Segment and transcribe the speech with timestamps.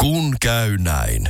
[0.00, 1.28] Kun käy näin.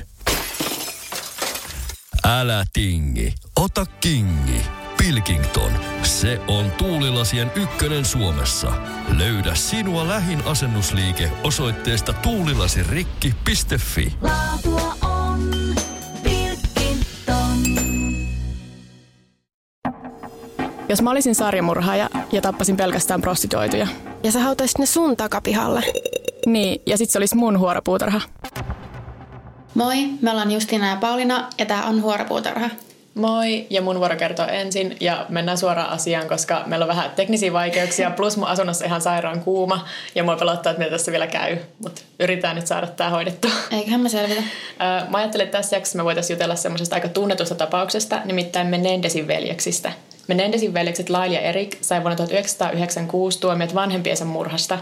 [2.25, 4.63] Älä tingi, ota kingi.
[4.99, 8.73] Pilkington, se on tuulilasien ykkönen Suomessa.
[9.19, 14.13] Löydä sinua lähin asennusliike osoitteesta tuulilasirikki.fi.
[14.23, 15.51] Laatua on
[16.23, 17.59] Pilkington.
[20.89, 23.87] Jos mä olisin sarjamurhaaja ja tappasin pelkästään prostituoituja.
[24.23, 25.83] Ja sä hautaisit ne sun takapihalle.
[26.47, 28.21] Niin, ja sit se olisi mun huoropuutarha.
[29.75, 32.71] Moi, me ollaan Justiina ja Paulina ja tää on Huoropuutarha.
[33.15, 37.53] Moi, ja mun vuoro kertoo ensin, ja mennään suoraan asiaan, koska meillä on vähän teknisiä
[37.53, 41.57] vaikeuksia, plus mun asunnossa ihan sairaan kuuma, ja mua pelottaa, että mitä tässä vielä käy,
[41.83, 43.51] mutta yritetään nyt saada tää hoidettua.
[43.71, 44.43] Eiköhän me selvitä.
[45.09, 49.93] Mä ajattelin, että tässä jaksossa me voitaisiin jutella semmoisesta aika tunnetusta tapauksesta, nimittäin Menendesin veljeksistä.
[50.29, 54.79] Menendesin veljekset Lail ja Erik sai vuonna 1996 tuomiot vanhempiensa murhasta,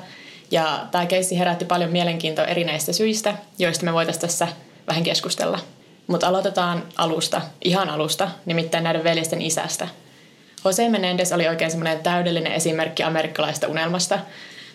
[0.51, 4.49] ja tämä keissi herätti paljon mielenkiintoa erinäistä syistä, joista me voitaisiin tässä
[4.87, 5.59] vähän keskustella.
[6.07, 9.89] Mutta aloitetaan alusta, ihan alusta, nimittäin näiden veljesten isästä.
[10.65, 14.19] Jose Menendez oli oikein semmoinen täydellinen esimerkki amerikkalaista unelmasta,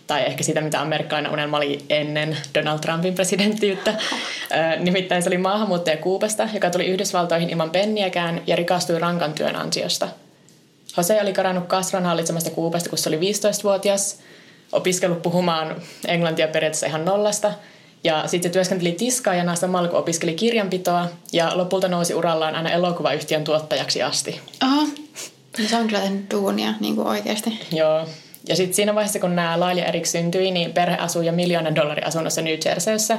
[0.09, 3.93] tai ehkä sitä, mitä amerikkalainen unelma oli ennen Donald Trumpin presidenttiyttä.
[4.79, 10.07] Nimittäin se oli maahanmuuttaja Kuubasta, joka tuli Yhdysvaltoihin ilman penniäkään ja rikastui rankan työn ansiosta.
[10.97, 14.19] Jose oli karannut Castron hallitsemasta Kuubasta, kun se oli 15-vuotias,
[14.71, 15.75] opiskellut puhumaan
[16.07, 17.53] englantia periaatteessa ihan nollasta,
[18.03, 23.43] ja sitten se työskenteli tiskaajana samalla, kun opiskeli kirjanpitoa, ja lopulta nousi urallaan aina elokuvayhtiön
[23.43, 24.41] tuottajaksi asti.
[24.63, 24.87] Oho,
[25.59, 27.59] no se on kyllä tehnyt duunia niin kuin oikeasti.
[27.71, 28.05] Joo.
[28.49, 31.75] Ja sitten siinä vaiheessa, kun nämä Lail ja Erik syntyi, niin perhe asui jo miljoonan
[31.75, 33.17] dollarin asunnossa New Jerseyssä.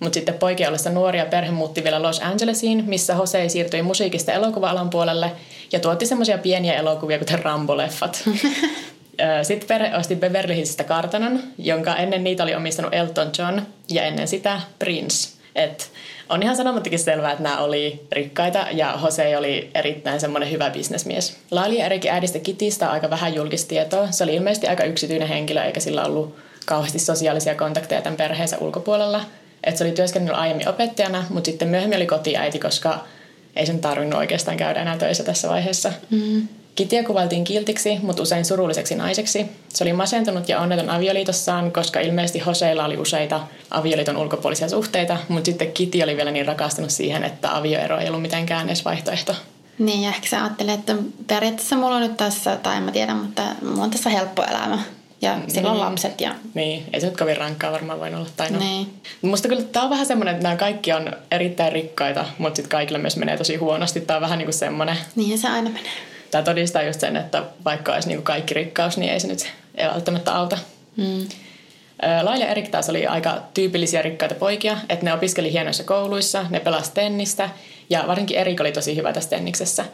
[0.00, 4.90] Mutta sitten poikien ollessa nuoria perhe muutti vielä Los Angelesiin, missä Jose siirtyi musiikista elokuva-alan
[4.90, 5.32] puolelle
[5.72, 8.28] ja tuotti semmoisia pieniä elokuvia, kuten Rambo-leffat.
[9.42, 14.28] Sitten perhe osti Beverly Hillsistä kartanon, jonka ennen niitä oli omistanut Elton John ja ennen
[14.28, 15.28] sitä Prince.
[15.54, 15.90] Et
[16.28, 21.36] on ihan sanomattakin selvää, että nämä oli rikkaita ja Jose oli erittäin semmoinen hyvä bisnesmies.
[21.50, 24.10] Laili ja Erikin äidistä Kitistä aika vähän julkista tietoa.
[24.10, 26.36] Se oli ilmeisesti aika yksityinen henkilö eikä sillä ollut
[26.66, 29.20] kauheasti sosiaalisia kontakteja tämän perheensä ulkopuolella.
[29.64, 33.04] Et se oli työskennellyt aiemmin opettajana, mutta sitten myöhemmin oli kotiäiti, koska
[33.56, 35.92] ei sen tarvinnut oikeastaan käydä enää töissä tässä vaiheessa.
[36.10, 36.48] Mm.
[36.74, 39.46] Kitiä kuvailtiin kiltiksi, mutta usein surulliseksi naiseksi.
[39.68, 43.40] Se oli masentunut ja onneton avioliitossaan, koska ilmeisesti Hoseilla oli useita
[43.70, 48.22] avioliiton ulkopuolisia suhteita, mutta sitten Kiti oli vielä niin rakastunut siihen, että avioero ei ollut
[48.22, 49.34] mitenkään edes vaihtoehto.
[49.78, 50.96] Niin, ja ehkä sä ajattelet, että
[51.26, 54.78] periaatteessa mulla on nyt tässä, tai en mä tiedä, mutta mulla on tässä helppo elämä.
[55.22, 56.34] Ja sillä on lapset ja...
[56.54, 58.30] Niin, ei se nyt kovin rankkaa varmaan voinut olla.
[58.36, 58.58] Tai no.
[58.58, 58.94] Niin.
[59.22, 62.98] Musta kyllä tämä on vähän semmoinen, että nämä kaikki on erittäin rikkaita, mutta sitten kaikilla
[62.98, 64.00] myös menee tosi huonosti.
[64.00, 65.92] Tämä on vähän niin kuin semmoinen, Niinhän se aina menee.
[66.34, 69.52] Tämä todistaa just sen, että vaikka olisi niin kuin kaikki rikkaus, niin ei se nyt
[69.74, 70.58] ei välttämättä auta.
[70.96, 71.28] Mm.
[72.22, 76.60] Laila ja Erik taas oli aika tyypillisiä rikkaita poikia, että ne opiskeli hienoissa kouluissa, ne
[76.60, 77.50] pelasi tennistä
[77.90, 79.84] ja varsinkin Erik oli tosi hyvä tässä tenniksessä.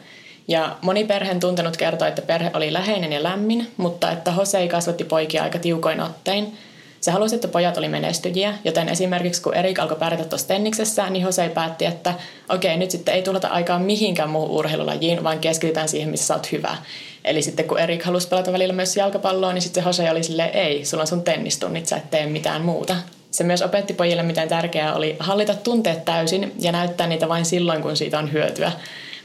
[0.47, 5.03] Ja moni perheen tuntenut kertoi, että perhe oli läheinen ja lämmin, mutta että Jose kasvatti
[5.03, 6.57] poikia aika tiukoin ottein.
[7.01, 11.23] Se halusi, että pojat oli menestyjiä, joten esimerkiksi kun Erik alkoi pärjätä tuossa tenniksessä, niin
[11.23, 12.13] Jose päätti, että
[12.49, 16.51] okei, nyt sitten ei tuleta aikaa mihinkään muuhun urheilulajiin, vaan keskitytään siihen, missä sä oot
[16.51, 16.77] hyvä.
[17.25, 20.49] Eli sitten kun Erik halusi pelata välillä myös jalkapalloa, niin sitten se Jose oli silleen,
[20.49, 22.95] ei, sulla on sun tennistunnit, sä et tee mitään muuta.
[23.31, 27.81] Se myös opetti pojille, miten tärkeää oli hallita tunteet täysin ja näyttää niitä vain silloin,
[27.81, 28.71] kun siitä on hyötyä.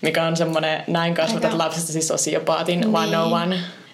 [0.01, 2.93] Mikä on semmoinen näin kasvatat Aika- lapsestasi sosiopaatin Niin.
[2.93, 3.57] 101.
[3.57, 3.86] Ö, Jose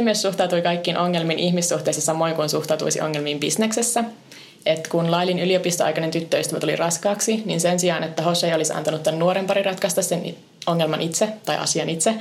[0.00, 4.04] myös suhtautui kaikkiin ongelmiin ihmissuhteissa samoin kuin suhtautuisi ongelmiin bisneksessä.
[4.66, 9.18] Et kun Lailin yliopistoaikainen tyttöystävä tuli raskaaksi, niin sen sijaan, että Jose olisi antanut tämän
[9.18, 10.34] nuoren parin ratkaista sen
[10.66, 12.14] ongelman itse tai asian itse,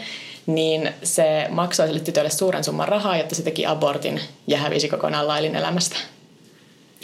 [0.45, 5.27] niin se maksoi sille tytölle suuren summan rahaa, jotta se teki abortin ja hävisi kokonaan
[5.27, 5.95] Lailin elämästä.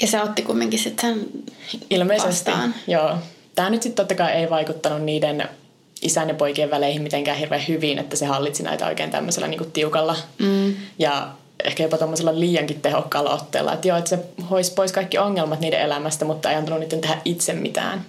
[0.01, 1.27] Ja se otti kumminkin sitten sen
[1.89, 2.75] Ilmeisesti, vastaan.
[2.87, 3.17] joo.
[3.55, 5.49] Tämä nyt sitten totta kai ei vaikuttanut niiden
[6.01, 10.15] isän ja poikien väleihin mitenkään hirveän hyvin, että se hallitsi näitä oikein tämmöisellä niin tiukalla
[10.39, 10.75] Mm.
[10.99, 11.29] ja
[11.63, 13.73] ehkä jopa tuommoisella liiankin tehokkaalla otteella.
[13.73, 14.19] Että joo, että se
[14.49, 18.05] hoisi pois kaikki ongelmat niiden elämästä, mutta ei antanut niiden tehdä itse mitään.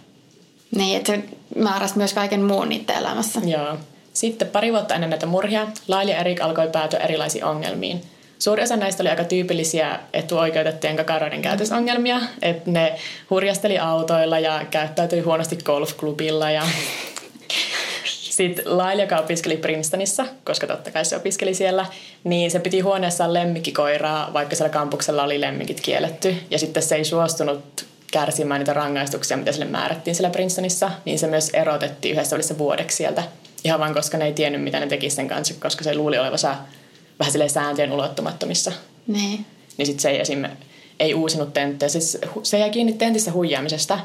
[0.77, 1.23] Niin, että se
[1.57, 3.41] määräsi myös kaiken muun niiden elämässä.
[3.45, 3.77] Joo.
[4.13, 8.03] Sitten pari vuotta ennen näitä murhia Laili ja Erik alkoi päätyä erilaisiin ongelmiin.
[8.39, 12.21] Suuri osa näistä oli aika tyypillisiä etuoikeutettujen kakaroiden käytösongelmia.
[12.43, 12.99] Että ne
[13.31, 16.51] hurjasteli autoilla ja käyttäytyi huonosti golfklubilla.
[16.51, 16.63] Ja...
[18.39, 21.87] Sitten Laili, joka opiskeli Princetonissa, koska totta kai se opiskeli siellä,
[22.25, 26.37] niin se piti huoneessaan lemmikkikoiraa, vaikka siellä kampuksella oli lemmikit kielletty.
[26.51, 31.27] Ja sitten se ei suostunut kärsimään niitä rangaistuksia, mitä sille määrättiin siellä Princetonissa, niin se
[31.27, 33.23] myös erotettiin yhdessä välissä vuodeksi sieltä.
[33.65, 36.57] Ihan vaan koska ne ei tiennyt, mitä ne teki sen kanssa, koska se luuli olevansa
[37.19, 38.73] vähän silleen sääntöjen ulottumattomissa.
[39.07, 39.47] Niin.
[39.77, 40.45] Niin sitten se ei esim.
[41.01, 41.89] ei uusinut tenttiä.
[41.89, 44.01] Siis se jäi kiinni tentissä huijaamisesta,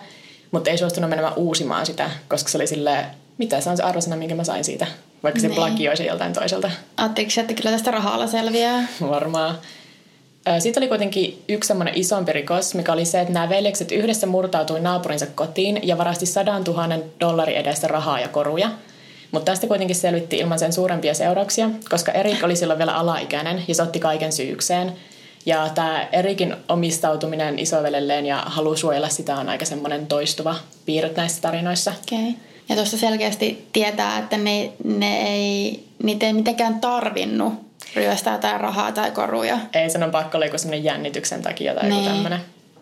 [0.52, 3.06] mutta ei suostunut menemään uusimaan sitä, koska se oli silleen,
[3.38, 4.88] mitä se on se arvosana, minkä mä sain siitä,
[5.24, 5.56] vaikka se niin.
[5.56, 6.72] plagioisi joltain toiselta.
[6.98, 8.88] Ajatteliko että kyllä tästä rahalla selviää?
[9.10, 9.58] Varmaan.
[10.60, 14.80] Sitten oli kuitenkin yksi semmoinen isompi rikos, mikä oli se, että nämä veljekset yhdessä murtautui
[14.80, 18.70] naapurinsa kotiin ja varasti sadan tuhannen dollarin edestä rahaa ja koruja.
[19.32, 23.76] Mutta tästä kuitenkin selvitti ilman sen suurempia seurauksia, koska Erik oli silloin vielä alaikäinen ja
[23.76, 24.94] se otti kaiken syykseen.
[25.46, 31.42] Ja tämä Erikin omistautuminen isovelelleen ja halu suojella sitä on aika semmoinen toistuva piirre näissä
[31.42, 31.94] tarinoissa.
[32.08, 32.34] Okay.
[32.70, 37.54] Ja tuossa selkeästi tietää, että ne, ne ei, niitä ei mitenkään tarvinnut
[37.96, 39.60] ryöstää tai rahaa tai koruja.
[39.74, 41.96] Ei, sen on pakko olla semmoinen jännityksen takia tai niin.
[41.96, 42.40] joku tämmöinen.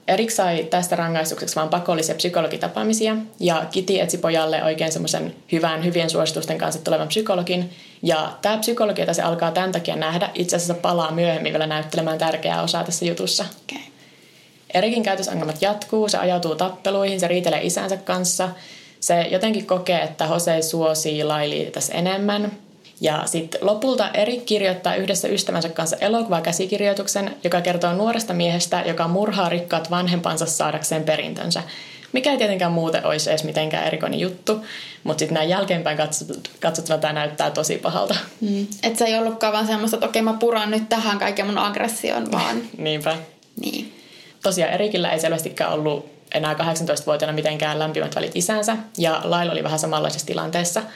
[0.08, 6.10] Erik sai tästä rangaistukseksi vain pakollisia psykologitapaamisia ja Kiti etsi pojalle oikein semmoisen hyvän, hyvien
[6.10, 7.70] suositusten kanssa tulevan psykologin.
[8.04, 12.18] Ja tämä psykologi, jota se alkaa tämän takia nähdä, itse asiassa palaa myöhemmin vielä näyttelemään
[12.18, 13.46] tärkeää osaa tässä jutussa.
[13.64, 13.84] Okay.
[14.74, 18.50] Erikin käytösongelmat jatkuu, se ajautuu tappeluihin, se riitelee isänsä kanssa.
[19.02, 22.52] Se jotenkin kokee, että Jose suosii Laili tässä enemmän
[23.02, 29.50] ja sitten lopulta Erik kirjoittaa yhdessä ystävänsä kanssa elokuvakäsikirjoituksen, joka kertoo nuoresta miehestä, joka murhaa
[29.50, 31.64] rikkaat vanhempansa saadakseen perintönsä.
[32.12, 34.66] Mikä ei tietenkään muuten olisi edes mitenkään erikoinen juttu,
[35.04, 35.98] mutta sitten näin jälkeenpäin
[36.60, 38.16] katsottuna tämä näyttää tosi pahalta.
[38.42, 38.68] Mm.
[38.84, 42.32] Että se ei ollutkaan vaan semmoista, että okei mä puran nyt tähän kaiken mun aggression,
[42.32, 42.62] vaan...
[42.78, 43.18] Niinpä.
[43.62, 43.94] Niin.
[44.44, 49.80] Tosiaan Erikillä ei selvästikään ollut enää 18-vuotiaana mitenkään lämpimät välit isänsä, ja Laila oli vähän
[49.80, 50.84] samanlaisessa tilanteessa–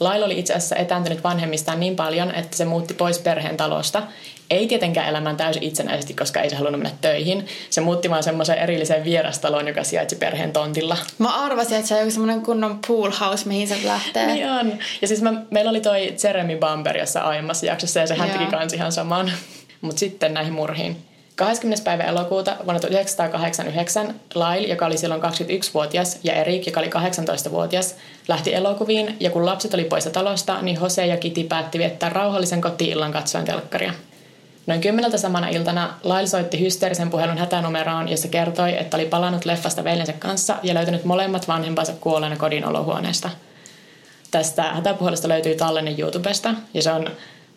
[0.00, 4.02] Laila oli itse asiassa etääntynyt vanhemmistaan niin paljon, että se muutti pois perheen talosta.
[4.50, 7.46] Ei tietenkään elämään täysin itsenäisesti, koska ei se halunnut mennä töihin.
[7.70, 10.96] Se muutti vaan semmoiseen erilliseen vierastaloon, joka sijaitsi perheen tontilla.
[11.18, 14.26] Mä arvasin, että se on joku semmoinen kunnon pool house, mihin se lähtee.
[14.26, 14.72] niin on.
[15.02, 18.46] Ja siis mä, meillä oli toi Jeremy Bamber jossain aiemmassa jaksossa ja se hän teki
[18.46, 19.32] kans ihan saman.
[19.80, 20.96] Mutta sitten näihin murhiin.
[21.36, 21.84] 20.
[21.84, 27.94] päivä elokuuta vuonna 1989 Lail, joka oli silloin 21-vuotias, ja Erik, joka oli 18-vuotias,
[28.28, 32.60] lähti elokuviin, ja kun lapset oli poissa talosta, niin Jose ja Kitty päätti viettää rauhallisen
[32.60, 33.92] kotiillan katsoen telkkaria.
[34.66, 39.84] Noin kymmeneltä samana iltana Lail soitti hysteerisen puhelun hätänumeroon, jossa kertoi, että oli palannut leffasta
[39.84, 43.30] veljensä kanssa ja löytänyt molemmat vanhempansa kuolleena kodin olohuoneesta.
[44.30, 47.10] Tästä hätäpuhelusta löytyy tallenne YouTubesta, ja se on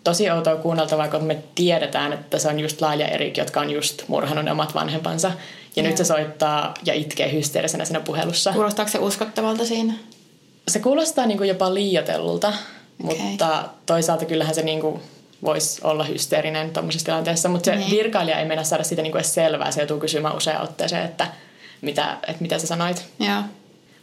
[0.04, 3.70] tosi outoa kuunneltavaa, kun me tiedetään, että se on just Laila ja Erik, jotka on
[3.70, 5.28] just murhannut ne omat vanhempansa.
[5.28, 8.54] Ja ja nyt se soittaa ja itkee hysteerisenä siinä puhelussa.
[8.54, 9.94] Kuulostaako se uskottavalta siinä?
[10.68, 12.54] Se kuulostaa niin kuin jopa liioitellulta,
[13.04, 13.18] okay.
[13.18, 15.02] mutta toisaalta kyllähän se niin kuin
[15.44, 17.50] voisi olla hysteerinen tuommoisessa tilanteessa.
[17.50, 17.92] Mutta se niin.
[17.92, 19.72] virkailija ei mennä saada siitä niin kuin edes selvää.
[19.72, 21.28] Se joutuu kysymään usein otteeseen, että
[21.82, 23.06] mitä, että mitä sä sanoit.
[23.20, 23.42] Joo.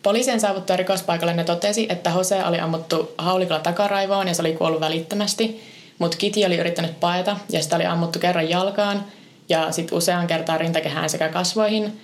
[0.02, 4.80] Poliisien saavuttua rikospaikalle ne totesi, että Jose oli ammuttu haulikolla takaraivoon ja se oli kuollut
[4.80, 5.62] välittömästi–
[5.98, 9.04] mutta Kiti oli yrittänyt paeta ja sitä oli ammuttu kerran jalkaan
[9.48, 12.00] ja sitten usean kertaa rintakehään sekä kasvoihin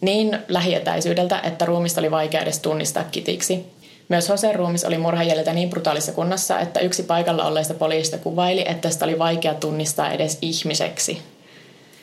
[0.00, 3.64] niin lähietäisyydeltä, että ruumista oli vaikea edes tunnistaa kitiksi.
[4.08, 8.90] Myös Hosen ruumis oli murhajäljiltä niin brutaalissa kunnossa, että yksi paikalla olleista poliisista kuvaili, että
[8.90, 11.22] sitä oli vaikea tunnistaa edes ihmiseksi.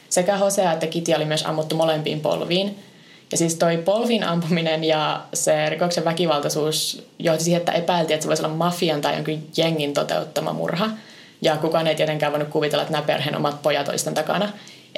[0.09, 2.79] Sekä Hosea että Kiti oli myös ammuttu molempiin polviin.
[3.31, 8.27] Ja siis toi polvin ampuminen ja se rikoksen väkivaltaisuus johti siihen, että epäiltiin, että se
[8.27, 10.89] voisi olla mafian tai jonkin jengin toteuttama murha–
[11.43, 14.49] ja kukaan ei tietenkään voinut kuvitella, että nämä perheen omat pojat olisivat takana.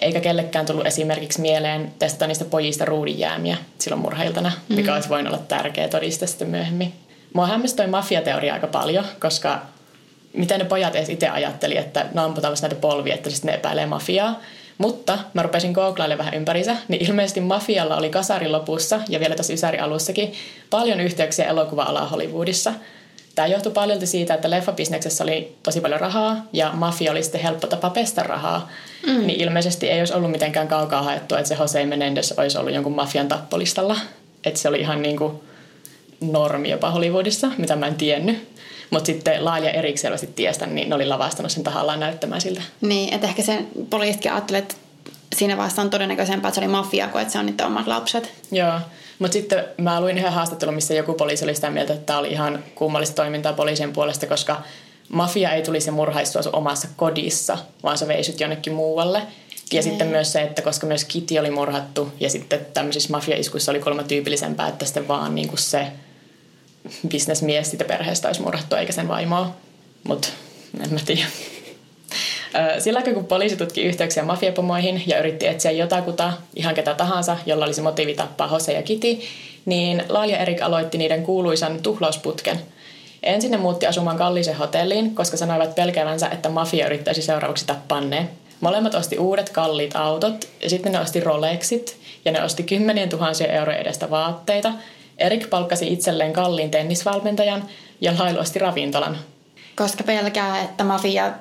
[0.02, 4.94] Eikä kellekään tullut esimerkiksi mieleen testata niistä pojista ruudinjäämiä silloin murhailtana, mikä mm-hmm.
[4.94, 6.94] olisi voinut olla tärkeä todiste sitten myöhemmin.
[7.34, 9.62] Mua hämmäsi toi mafiateoria aika paljon, koska
[10.34, 13.86] miten ne pojat edes itse ajatteli, että ne amputaan näitä polvia, että sitten ne epäilee
[13.86, 14.40] mafiaa.
[14.78, 19.54] Mutta mä rupesin googlailemaan vähän ympärinsä, niin ilmeisesti mafialla oli kasarin lopussa ja vielä tässä
[19.54, 20.34] Ysäri alussakin
[20.70, 22.74] paljon yhteyksiä elokuva-alaa Hollywoodissa–
[23.36, 27.68] Tämä johtui paljon siitä, että leffabisneksessä oli tosi paljon rahaa ja mafia oli sitten helppo
[27.68, 28.70] tapa pestä rahaa.
[29.08, 29.28] Mm.
[29.28, 32.96] Niin ilmeisesti ei olisi ollut mitenkään kaukaa haettu, että se Jose Menendez olisi ollut jonkun
[32.96, 33.98] mafian tappolistalla.
[34.44, 35.40] Että se oli ihan niin kuin
[36.22, 38.56] normi jopa Hollywoodissa, mitä mä en tiennyt.
[38.90, 42.62] Mutta sitten Laaja Erik selvästi tiestä, niin ne oli lavastanut sen tahallaan näyttämään siltä.
[42.82, 44.76] Niin, että ehkä se poliisitkin ajattelee, että
[45.36, 48.34] siinä vasta on todennäköisempää, että se oli mafia kuin että se on niitä omat lapset.
[48.52, 48.80] Joo.
[49.20, 52.32] Mutta sitten mä luin yhden haastattelun, missä joku poliisi oli sitä mieltä, että tämä oli
[52.32, 54.62] ihan kummallista toimintaa poliisien puolesta, koska
[55.10, 59.22] mafia ei tulisi murhaistua sun omassa kodissa, vaan se veisi jonnekin muualle.
[59.74, 59.84] Ja mm.
[59.84, 64.04] sitten myös se, että koska myös Kitty oli murhattu ja sitten tämmöisissä mafia-iskuissa oli kolme
[64.04, 65.88] tyypillisempää, että sitten vaan niin kuin se
[67.08, 69.56] bisnesmies siitä perheestä olisi murhattu eikä sen vaimoa.
[70.04, 70.28] Mutta
[70.84, 71.28] en mä tiedä.
[72.80, 77.66] Sillä aikaa, kun poliisi tutki yhteyksiä mafiapomoihin ja yritti etsiä jotakuta, ihan ketä tahansa, jolla
[77.66, 79.20] olisi motiivi tappaa Jose ja Kitty,
[79.66, 82.60] niin Laalia Erik aloitti niiden kuuluisan tuhlausputken.
[83.24, 88.30] Ensin ne muutti asumaan kalliiseen hotelliin, koska sanoivat pelkäävänsä, että mafia yrittäisi seuraavaksi tappaa ne.
[88.62, 93.52] Molemmat osti uudet kalliit autot ja sitten ne osti Rolexit ja ne osti kymmenien tuhansien
[93.52, 94.72] euroja edestä vaatteita.
[95.18, 97.64] Erik palkkasi itselleen kalliin tennisvalmentajan
[98.02, 99.18] ja Lyle osti ravintolan.
[99.76, 101.32] Koska pelkää, että mafia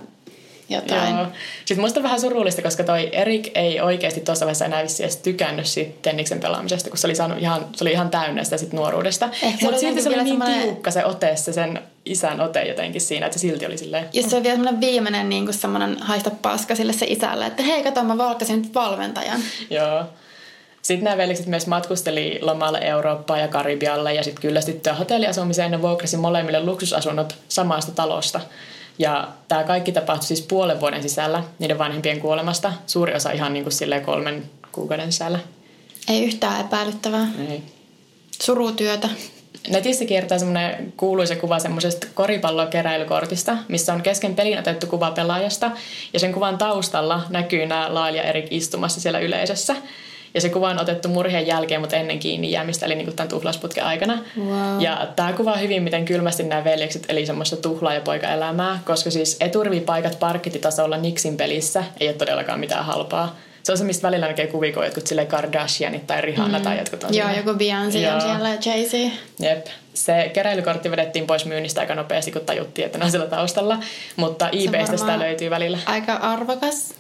[0.69, 1.17] jotain.
[1.17, 1.27] Joo.
[1.65, 5.17] Sitten musta on vähän surullista, koska toi Erik ei oikeasti tuossa vaiheessa enää vissi edes
[5.17, 8.73] tykännyt siitä tenniksen pelaamisesta, kun se oli, saanut ihan, se oli ihan täynnä sitä sit
[8.73, 9.29] nuoruudesta.
[9.63, 10.63] Mutta silti se oli niin semmoinen...
[10.63, 14.09] tiukka se ote, se sen isän ote jotenkin siinä, että se silti oli silleen...
[14.13, 17.63] Ja se on vielä semmoinen viimeinen niin kuin semmoinen haista paska sille se isälle, että
[17.63, 19.41] hei kato mä valkkasin nyt valmentajan.
[19.71, 20.05] Joo.
[20.83, 26.17] Sitten nämä velikset myös matkusteli lomalle Eurooppaan ja Karibialle ja sitten kyllästyttyä hotelliasumiseen ne vuokrasi
[26.17, 28.41] molemmille luksusasunnot samasta talosta.
[28.99, 32.73] Ja tämä kaikki tapahtui siis puolen vuoden sisällä niiden vanhempien kuolemasta.
[32.87, 35.39] Suuri osa ihan niin kuin kolmen kuukauden sisällä.
[36.09, 37.29] Ei yhtään epäilyttävää.
[37.51, 37.63] Ei.
[38.43, 39.09] Surutyötä.
[39.69, 45.71] Netissä kiertää semmoinen kuuluisa kuva semmoisesta koripallokeräilykortista, missä on kesken pelin otettu kuva pelaajasta.
[46.13, 49.77] Ja sen kuvan taustalla näkyy nämä Lail ja Erik istumassa siellä yleisössä.
[50.35, 53.29] Ja se kuva on otettu murheen jälkeen, mutta ennen kiinni jäämistä, eli niin kuin tämän
[53.29, 54.19] tuhlausputken aikana.
[54.39, 54.81] Wow.
[54.81, 59.37] Ja tämä kuvaa hyvin, miten kylmästi nämä veljekset eli semmoista tuhlaa- ja poikaelämää, koska siis
[59.41, 63.37] eturivipaikat parkkititasolla Nixin pelissä ei ole todellakaan mitään halpaa.
[63.63, 66.65] Se on se, mistä välillä näkee kuvia, kun jotkut sille Kardashianit tai Rihanna mm.
[66.65, 69.13] tai jotkut on Joo, joku Beyoncé on siellä ja Jay-Z.
[69.41, 69.67] Jep.
[69.95, 73.79] Se keräilykortti vedettiin pois myynnistä aika nopeasti, kun tajuttiin, että ne on siellä taustalla.
[74.17, 75.79] Mutta eBaystä sitä löytyy välillä.
[75.87, 76.95] Aika arvokas.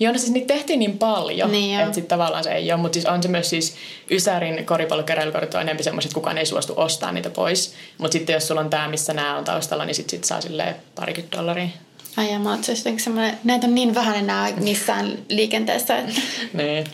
[0.00, 2.80] Joo, no siis niitä tehtiin niin paljon, niin että sitten tavallaan se ei ole.
[2.80, 3.74] Mutta siis on se myös siis
[4.10, 7.74] Ysärin koripallokeräilykortit on enemmän semmoiset, että kukaan ei suostu ostaa niitä pois.
[7.98, 10.76] Mutta sitten jos sulla on tämä, missä nämä on taustalla, niin sitten sit saa silleen
[10.94, 11.68] parikymmentä dollaria.
[12.16, 12.64] Ai ja mä oon
[12.98, 15.98] semmoinen, näitä on niin vähän enää missään liikenteessä.
[16.52, 16.84] Niin.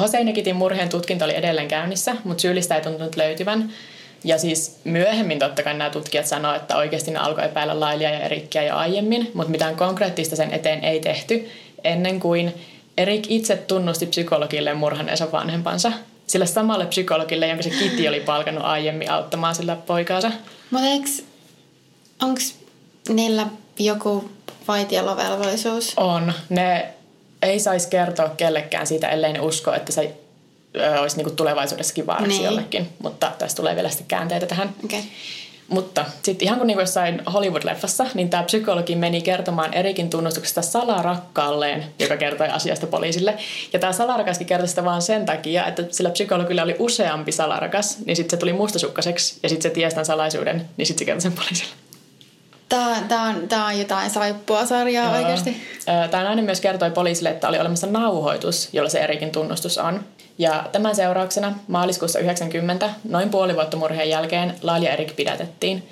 [0.00, 3.72] Hoseinekitin murheen tutkinta oli edelleen käynnissä, mutta syyllistä ei tuntunut löytyvän.
[4.24, 8.20] Ja siis myöhemmin totta kai nämä tutkijat sanoivat, että oikeasti ne alkoi epäillä Lailia ja
[8.20, 11.48] Erikkiä jo aiemmin, mutta mitään konkreettista sen eteen ei tehty
[11.84, 12.54] ennen kuin
[12.96, 15.92] Erik itse tunnusti psykologille murhanneensa vanhempansa.
[16.26, 20.30] Sillä samalle psykologille, jonka se Kitty oli palkannut aiemmin auttamaan sillä poikaansa.
[20.70, 20.88] Mutta
[22.22, 22.40] onko
[23.08, 23.46] niillä
[23.78, 24.30] joku
[24.68, 25.92] vaitiolovelvollisuus?
[25.96, 26.32] On.
[26.48, 26.88] Ne
[27.42, 30.14] ei saisi kertoa kellekään siitä, ellei ne usko, että se
[31.00, 32.44] olisi niinku tulevaisuudessakin vaaraksi niin.
[32.44, 32.88] jollekin.
[33.02, 34.74] Mutta tässä tulee vielä sitten käänteitä tähän.
[34.84, 35.00] Okay.
[35.68, 41.84] Mutta sitten ihan kuin niinku jossain Hollywood-leffassa, niin tämä psykologi meni kertomaan Erikin tunnustuksesta salarakkaalleen,
[41.98, 43.36] joka kertoi asiasta poliisille.
[43.72, 48.16] Ja tämä salarakaskin kertoi sitä vaan sen takia, että sillä psykologilla oli useampi salarakas, niin
[48.16, 51.32] sitten se tuli mustasukkaseksi ja sitten se tiesi tämän salaisuuden, niin sitten se kertoi sen
[51.32, 51.70] poliisille.
[52.68, 55.16] Tämä, tämä, on, tämä on jotain saippua sarjaa Joo.
[55.16, 55.62] oikeasti.
[56.10, 60.04] Tämä nainen myös kertoi poliisille, että oli olemassa nauhoitus, jolla se Erikin tunnustus on.
[60.38, 65.88] Ja tämän seurauksena maaliskuussa 90, noin puoli vuotta murheen jälkeen, Lail ja Erik pidätettiin.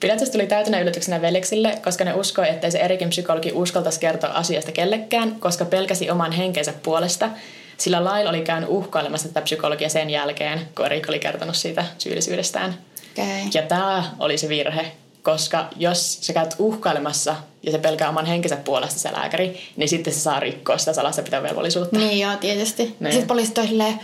[0.00, 4.72] Pidätys tuli täytänä yllätyksenä veljeksille, koska ne uskoi, ettei se Erikin psykologi uskaltaisi kertoa asiasta
[4.72, 7.30] kellekään, koska pelkäsi oman henkensä puolesta,
[7.76, 12.74] sillä Lail oli käynyt uhkailemassa tätä psykologia sen jälkeen, kun Erik oli kertonut siitä syyllisyydestään.
[13.12, 13.26] Okay.
[13.54, 18.56] Ja tämä oli se virhe, koska jos sä käyt uhkailemassa ja se pelkää oman henkensä
[18.56, 21.98] puolesta se lääkäri, niin sitten se saa rikkoa sitä velvollisuutta.
[21.98, 22.96] Niin joo, tietysti.
[23.00, 23.12] Niin.
[23.12, 24.00] Sitten poliisit on silleen,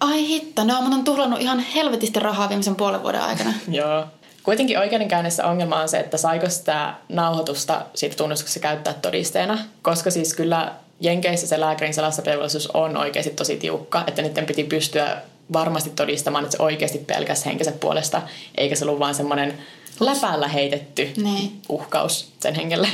[0.00, 3.52] ai hitto, no on tuhlannut ihan helvetisti rahaa viimeisen puolen vuoden aikana.
[3.68, 4.04] joo.
[4.42, 10.34] Kuitenkin oikeudenkäynnissä ongelma on se, että saiko sitä nauhoitusta siitä tunnustuksessa käyttää todisteena, koska siis
[10.34, 15.16] kyllä Jenkeissä se lääkärin salassapidovelvollisuus on oikeasti tosi tiukka, että niiden piti pystyä
[15.52, 18.22] varmasti todistamaan, että se oikeasti pelkäs henkensä puolesta,
[18.56, 19.58] eikä se ollut vaan semmoinen
[20.00, 21.60] läpällä heitetty niin.
[21.68, 22.88] uhkaus sen hengelle.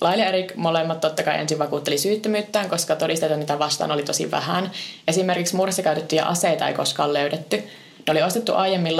[0.00, 4.30] Laila ja Erik molemmat totta kai ensin vakuutteli syyttömyyttään, koska todisteita niitä vastaan oli tosi
[4.30, 4.70] vähän.
[5.08, 7.56] Esimerkiksi murhassa käytettyjä aseita ei koskaan löydetty.
[7.56, 8.96] Ne oli ostettu aiemmin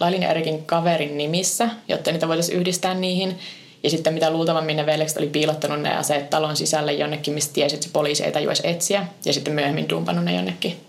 [0.00, 3.38] Lailin ja Erikin kaverin nimissä, jotta niitä voitaisiin yhdistää niihin.
[3.82, 7.74] Ja sitten mitä luultavammin ne veljekset oli piilottanut ne aseet talon sisälle jonnekin, mistä tiesi,
[7.74, 9.06] että se poliisi ei tajuisi etsiä.
[9.24, 10.87] Ja sitten myöhemmin dumpannut ne jonnekin.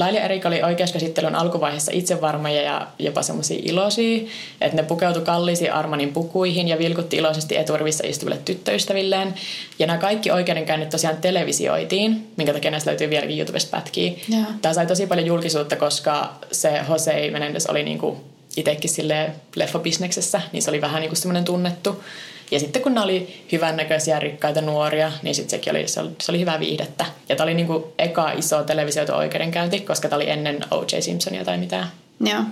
[0.00, 4.20] Laili ja Erik oli oikeuskäsittelyn alkuvaiheessa itsevarmoja ja jopa semmoisia iloisia,
[4.60, 9.34] että ne pukeutui kalliisiin Armanin pukuihin ja vilkutti iloisesti eturivissa istuville tyttöystävilleen.
[9.78, 14.12] Ja nämä kaikki oikeudenkäynnit tosiaan televisioitiin, minkä takia näistä löytyy vieläkin YouTubesta pätkiä.
[14.32, 14.46] Yeah.
[14.62, 18.16] Tämä sai tosi paljon julkisuutta, koska se Jose Menendez oli niinku
[18.56, 22.02] itsekin sille leffabisneksessä, niin se oli vähän niinku semmoinen tunnettu.
[22.50, 26.32] Ja sitten kun ne oli hyvännäköisiä, rikkaita nuoria, niin sitten sekin oli, se oli, se
[26.32, 27.06] oli hyvä viihdettä.
[27.28, 31.00] Ja tämä oli niinku eka iso televisioitu oikeudenkäynti, koska tämä oli ennen O.J.
[31.00, 31.86] Simpsonia tai mitään.
[32.20, 32.42] Joo.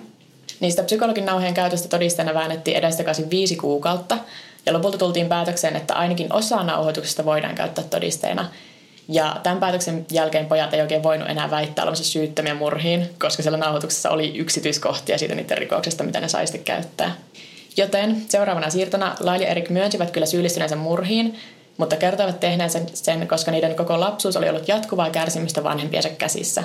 [0.61, 4.19] Niistä psykologin nauheen käytöstä todisteena väännettiin edestakaisin viisi kuukautta.
[4.67, 8.49] Ja lopulta tultiin päätökseen, että ainakin osa nauhoituksesta voidaan käyttää todisteena.
[9.09, 13.59] Ja tämän päätöksen jälkeen pojat ei oikein voinut enää väittää olevansa syyttömiä murhiin, koska siellä
[13.59, 17.14] nauhoituksessa oli yksityiskohtia siitä niiden rikoksesta, mitä ne saisi käyttää.
[17.79, 21.39] Joten seuraavana siirtona Lail ja Erik myönsivät kyllä syyllistyneensä murhiin,
[21.77, 26.65] mutta kertoivat tehneensä sen, koska niiden koko lapsuus oli ollut jatkuvaa kärsimystä vanhempiensa käsissä.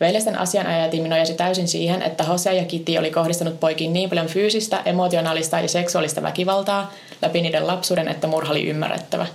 [0.00, 4.82] Veljesten asianajatiimi nojasi täysin siihen, että Jose ja Kitty oli kohdistanut poikiin niin paljon fyysistä,
[4.84, 9.26] emotionaalista ja seksuaalista väkivaltaa läpi niiden lapsuuden, että murha oli ymmärrettävä.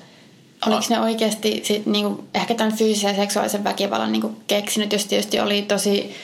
[0.68, 5.62] Oliko ne oikeasti sit, niinku, ehkä tämän fyysisen seksuaalisen väkivallan niinku, keksinyt, jos tietysti oli
[5.62, 6.16] tosi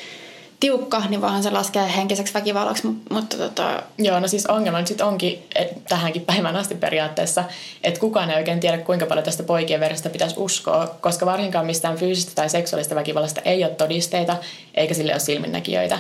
[0.65, 3.83] tiukka, niin voihan se laskee henkiseksi väkivallaksi, mutta tota...
[3.97, 7.43] Joo, no siis ongelma nyt sitten onkin et, tähänkin päivään asti periaatteessa,
[7.83, 11.97] että kukaan ei oikein tiedä, kuinka paljon tästä poikien verestä pitäisi uskoa, koska varsinkaan mistään
[11.97, 14.37] fyysistä tai seksuaalista väkivallasta ei ole todisteita,
[14.73, 15.99] eikä sille ole silminnäkijöitä.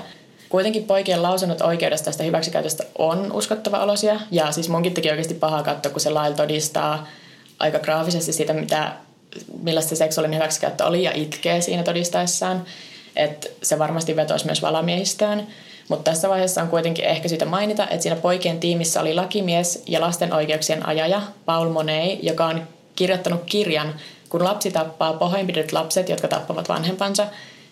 [0.49, 5.63] Kuitenkin poikien lausunnot oikeudesta tästä hyväksikäytöstä on uskottava olosia, ja siis munkin teki oikeasti pahaa
[5.63, 7.07] katsoa, kun se lailla todistaa
[7.59, 8.91] aika graafisesti siitä, mitä,
[9.61, 12.65] millaista se seksuaalinen hyväksikäyttö oli, ja itkee siinä todistaessaan
[13.15, 15.47] että se varmasti vetoisi myös valamiehistöön.
[15.89, 20.01] Mutta tässä vaiheessa on kuitenkin ehkä syytä mainita, että siinä poikien tiimissä oli lakimies ja
[20.01, 23.95] lasten oikeuksien ajaja Paul Monet, joka on kirjoittanut kirjan,
[24.29, 27.27] kun lapsi tappaa pahoinpidetyt lapset, jotka tappavat vanhempansa,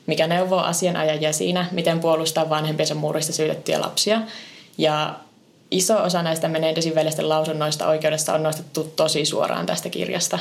[0.08, 4.22] mikä neuvoo asianajajia siinä, miten puolustaa vanhempiensa murrista syytettyjä lapsia.
[4.78, 5.16] Ja
[5.72, 10.40] iso osa näistä Menendesin veljesten lausunnoista oikeudessa on nostettu tosi suoraan tästä kirjasta.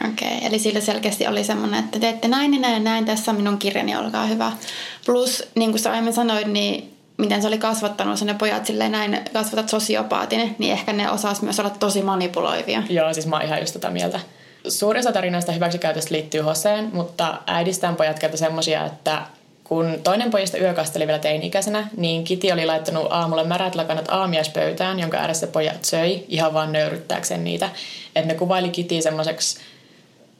[0.00, 3.36] Okei, okay, eli sillä selkeästi oli semmoinen, että teette näin ja näin, näin, tässä on
[3.36, 4.52] minun kirjani, olkaa hyvä.
[5.06, 8.92] Plus, niin kuin sä aiemmin sanoit, niin miten se oli kasvattanut sen ne pojat silleen
[8.92, 12.82] näin, kasvatat sosiopaatin, niin ehkä ne osas myös olla tosi manipuloivia.
[12.88, 14.20] Joo, siis mä oon ihan just tätä mieltä.
[14.68, 19.22] Suurin osa tarinoista hyväksikäytöstä liittyy Hoseen, mutta äidistään pojat kertoi semmoisia, että
[19.64, 25.16] kun toinen pojista yökasteli vielä teini-ikäisenä, niin Kiti oli laittanut aamulla märät lakanat aamiaispöytään, jonka
[25.16, 27.70] ääressä pojat söi ihan vaan nöyryttääkseen niitä.
[28.16, 29.60] Että ne kuvaili Kiti semmoiseksi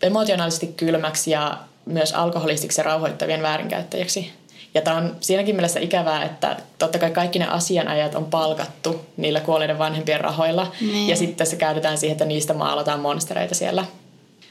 [0.07, 4.33] emotionaalisesti kylmäksi ja myös alkoholistiksi ja rauhoittavien väärinkäyttäjäksi.
[4.75, 9.41] Ja tämä on siinäkin mielessä ikävää, että totta kai kaikki ne asianajat on palkattu niillä
[9.41, 10.73] kuolleiden vanhempien rahoilla.
[10.81, 11.09] Niin.
[11.09, 13.85] Ja sitten se käytetään siihen, että niistä maalataan monstereita siellä.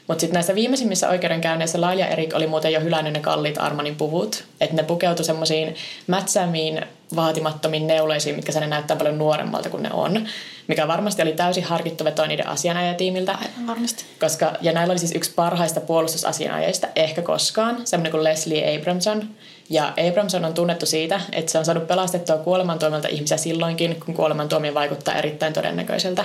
[0.06, 4.44] Mutta sitten näissä viimeisimmissä oikeudenkäynneissä Laila Erik oli muuten jo hylännyt ne kalliit Armanin puvut.
[4.60, 5.74] Että ne pukeutu semmoisiin
[6.06, 10.26] mätsäämiin vaatimattomiin neuleisiin, mitkä sen näyttää paljon nuoremmalta kuin ne on.
[10.66, 13.32] Mikä varmasti oli täysin harkittu veto niiden asianajatiimiltä.
[13.32, 14.04] Aivan varmasti.
[14.20, 19.28] Koska, ja näillä oli siis yksi parhaista puolustusasianajajista ehkä koskaan, semmoinen kuin Leslie Abramson.
[19.70, 24.74] Ja Abramson on tunnettu siitä, että se on saanut pelastettua kuolemantuomilta ihmisiä silloinkin, kun kuolemantuomio
[24.74, 26.24] vaikuttaa erittäin todennäköiseltä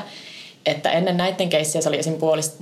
[0.66, 2.18] että ennen näiden keissiä se oli esim.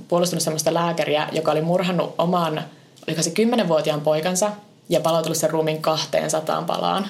[0.08, 2.64] puolustunut sellaista lääkäriä, joka oli murhannut oman,
[3.08, 4.50] oliko se kymmenenvuotiaan poikansa
[4.88, 7.06] ja palautunut sen ruumiin kahteen sataan palaan.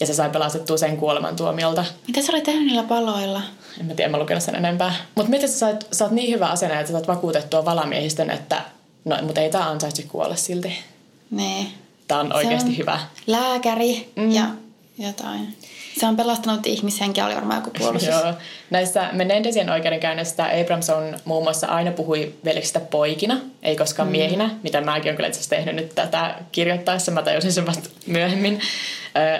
[0.00, 1.84] Ja se sai pelastettua sen kuolemantuomiolta.
[2.06, 3.42] Mitä sä olit tehnyt niillä paloilla?
[3.80, 4.94] En mä tiedä, mä lukenut sen enempää.
[5.14, 8.62] Mutta miten sä saat, sä oot niin hyvä asenne, että sä saat vakuutettua valamiehistön, että
[9.04, 10.78] no, mutta ei tää ansaitse kuolla silti.
[11.30, 11.66] Nee.
[12.08, 13.00] Tää on oikeasti on hyvä.
[13.26, 14.30] Lääkäri mm.
[14.30, 14.44] ja
[14.98, 15.56] jotain.
[15.98, 18.08] Se on pelastanut ihmishenkiä, oli varmaan joku puolustus.
[18.08, 18.34] Joo.
[18.70, 24.12] Näissä Menendesien oikeudenkäynnissä Abramson muun muassa aina puhui veljeksistä poikina, ei koskaan mm.
[24.12, 27.12] miehinä, mitä mäkin olen kyllä itse tehnyt nyt tätä kirjoittaessa.
[27.12, 28.60] Mä tajusin sen vasta myöhemmin.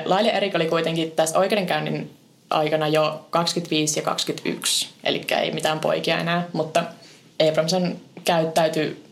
[0.05, 2.11] Laila Erik oli kuitenkin tässä oikeudenkäynnin
[2.51, 6.85] aikana jo 25 ja 21, eli ei mitään poikia enää, mutta
[7.49, 9.03] Abramson käyttäytyi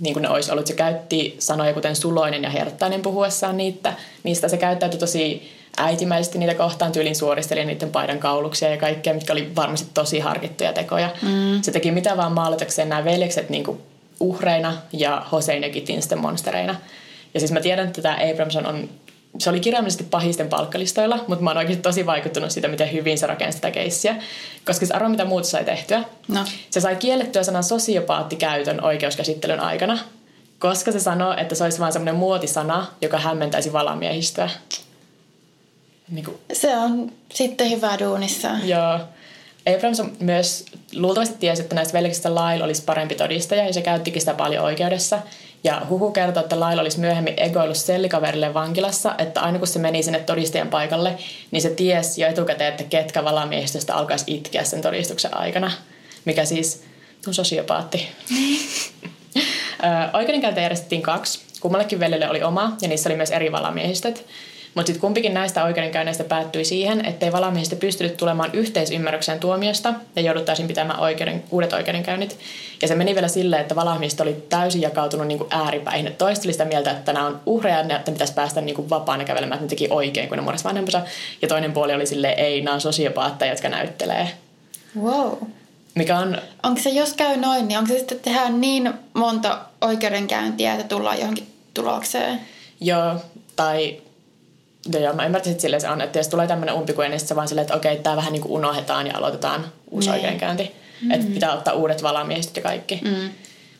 [0.00, 0.66] niin kuin ne olisi ollut.
[0.66, 3.92] Se käytti sanoja kuten suloinen ja herttainen puhuessaan niitä.
[4.22, 9.32] Niistä se käyttäytyi tosi äitimäisesti niitä kohtaan tyylin suoristeli niiden paidan kauluksia ja kaikkea, mitkä
[9.32, 11.10] oli varmasti tosi harkittuja tekoja.
[11.22, 11.62] Mm.
[11.62, 13.80] Se teki mitä vaan maalatakseen nämä veljekset niin kuin
[14.20, 16.74] uhreina ja Hosein ja Kitin sitten monstereina.
[17.34, 18.88] Ja siis mä tiedän, että tämä Abramson on
[19.38, 23.26] se oli kirjaimellisesti pahisten palkkalistoilla, mutta mä oon oikeasti tosi vaikuttunut siitä, miten hyvin se
[23.26, 24.16] rakensi sitä keissiä.
[24.66, 26.04] Koska se arvo, mitä muut sai tehtyä.
[26.28, 26.44] No.
[26.70, 29.98] Se sai kiellettyä sanan sosiopaattikäytön oikeuskäsittelyn aikana,
[30.58, 34.50] koska se sanoi, että se olisi vain semmoinen muotisana, joka hämmentäisi valamiehistöä.
[36.10, 36.38] Niin kuin...
[36.52, 38.48] Se on sitten hyvä duunissa.
[38.64, 39.00] Joo.
[39.76, 44.34] Abrams myös luultavasti tiesi, että näistä veljeksistä Lyle olisi parempi todistaja ja se käyttikin sitä
[44.34, 45.18] paljon oikeudessa.
[45.64, 50.02] Ja Huhu kertoo, että Lyle olisi myöhemmin egoillut sellikaverille vankilassa, että aina kun se meni
[50.02, 51.16] sinne todistajan paikalle,
[51.50, 55.70] niin se tiesi jo etukäteen, että ketkä valamiehistöstä alkaisi itkeä sen todistuksen aikana.
[56.24, 56.82] Mikä siis
[57.26, 58.08] on sosiopaatti.
[60.12, 61.40] Oikeudenkäyntä järjestettiin kaksi.
[61.60, 64.24] Kummallekin veljelle oli oma ja niissä oli myös eri valamiehistöt.
[64.78, 70.68] Mutta sitten kumpikin näistä oikeudenkäynneistä päättyi siihen, ettei valamiehistä pystynyt tulemaan yhteisymmärrykseen tuomiosta ja jouduttaisiin
[70.68, 72.38] pitämään oikeuden, uudet oikeudenkäynnit.
[72.82, 76.06] Ja se meni vielä silleen, että valamiehistä oli täysin jakautunut niin kuin ääripäihin.
[76.06, 79.24] Et toista oli sitä mieltä, että nämä on uhreja, että pitäisi päästä niin kuin vapaana
[79.24, 81.02] kävelemään, että ne teki oikein, kun ne murrasi vanhempansa.
[81.42, 84.30] Ja toinen puoli oli silleen, ei, nämä on sosiopaatteja, jotka näyttelee.
[85.02, 85.32] Wow.
[85.94, 86.38] Mikä on...
[86.62, 90.88] Onko se, jos käy noin, niin onko se sitten, että tehdään niin monta oikeudenkäyntiä, että
[90.88, 92.40] tullaan johonkin tulokseen?
[92.80, 93.14] Joo,
[93.56, 94.07] tai
[94.92, 97.28] ja joo, mä ymmärtäisin, että silleen se on, että jos tulee tämmöinen umpikuja, niin sitten
[97.28, 100.14] se vaan silleen, että okei, tämä vähän niin kuin unohdetaan ja aloitetaan uusi niin.
[100.14, 100.62] oikeudenkäynti.
[100.62, 101.10] Mm-hmm.
[101.10, 103.00] Että pitää ottaa uudet valamiehistöt ja kaikki.
[103.04, 103.30] Mm.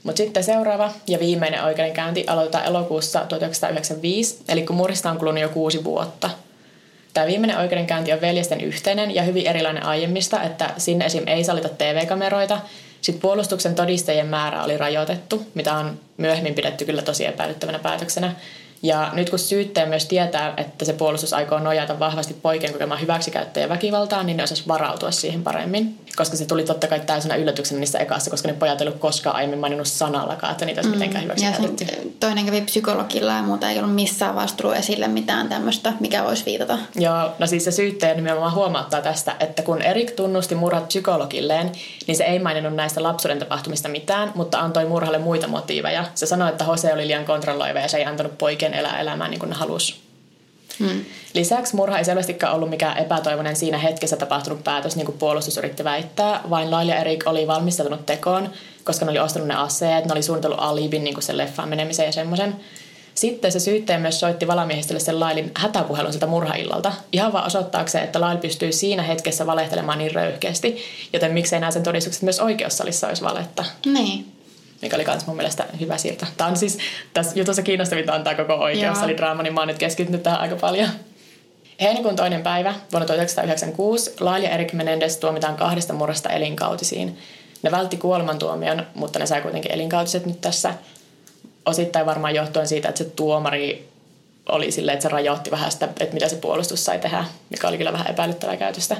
[0.02, 5.48] Mutta sitten seuraava ja viimeinen oikeudenkäynti aloitetaan elokuussa 1995, eli kun murhista on kulunut jo
[5.48, 6.30] kuusi vuotta.
[7.14, 11.22] Tämä viimeinen oikeudenkäynti on veljesten yhteinen ja hyvin erilainen aiemmista, että sinne esim.
[11.26, 12.60] ei salita TV-kameroita.
[13.00, 18.34] Sitten puolustuksen todistajien määrä oli rajoitettu, mitä on myöhemmin pidetty kyllä tosi epäilyttävänä päätöksenä.
[18.82, 23.62] Ja nyt kun syyttäjä myös tietää, että se puolustus aikoo nojata vahvasti poikien kokemaan hyväksikäyttöä
[23.62, 25.98] ja väkivaltaa, niin ne osaisi varautua siihen paremmin.
[26.16, 29.36] Koska se tuli totta kai täysin yllätyksenä niissä ekassa, koska ne pojat ei ollut koskaan
[29.36, 30.94] aiemmin maininnut sanallakaan, että niitä olisi mm.
[30.94, 31.84] mitenkään hyväksikäytetty.
[31.84, 36.44] Ja toinen kävi psykologilla ja muuta ei ollut missään vaiheessa esille mitään tämmöistä, mikä voisi
[36.44, 36.78] viitata.
[36.94, 41.72] Joo, no siis se syyttäjä nimenomaan huomauttaa tästä, että kun Erik tunnusti murhat psykologilleen,
[42.06, 46.04] niin se ei maininnut näistä lapsuuden tapahtumista mitään, mutta antoi murhalle muita motiiveja.
[46.14, 49.40] Se sanoi, että Jose oli liian kontrolloiva ja se ei antanut poikien elää elämää niin
[49.40, 49.94] kuin ne halusi.
[50.78, 51.04] Hmm.
[51.34, 55.84] Lisäksi murha ei selvästikään ollut mikään epätoivoinen siinä hetkessä tapahtunut päätös, niin kuin puolustus yritti
[55.84, 58.52] väittää, vain Laila ja Erik oli valmistautunut tekoon,
[58.84, 62.06] koska ne oli ostanut ne aseet, ne oli suunnitellut alibin niin kuin sen leffaan menemisen
[62.06, 62.56] ja semmoisen.
[63.14, 68.20] Sitten se syyttäjä myös soitti valamiehistölle sen Lailin hätäpuhelun siltä murhaillalta, ihan vaan osoittaakseen, että
[68.20, 73.22] Lail pystyy siinä hetkessä valehtelemaan niin röyhkeästi, joten miksei nämä sen todistukset myös oikeussalissa olisi
[73.22, 73.64] valetta.
[73.86, 74.37] Niin
[74.82, 76.26] mikä oli myös mun mielestä hyvä siirto.
[76.36, 76.78] Tämä on siis,
[77.14, 80.56] tässä jutussa kiinnostavinta tämä koko oikeus, eli draama, niin mä oon nyt keskittynyt tähän aika
[80.56, 80.88] paljon.
[81.80, 87.18] Heinäkuun toinen päivä vuonna 1996 Lail ja Erik Menendez tuomitaan kahdesta murrasta elinkautisiin.
[87.62, 90.74] Ne vältti kuolemantuomion, mutta ne sai kuitenkin elinkautiset nyt tässä.
[91.66, 93.88] Osittain varmaan johtuen siitä, että se tuomari
[94.48, 97.78] oli silleen, että se rajoitti vähän sitä, että mitä se puolustus sai tehdä, mikä oli
[97.78, 98.96] kyllä vähän epäilyttävää käytöstä.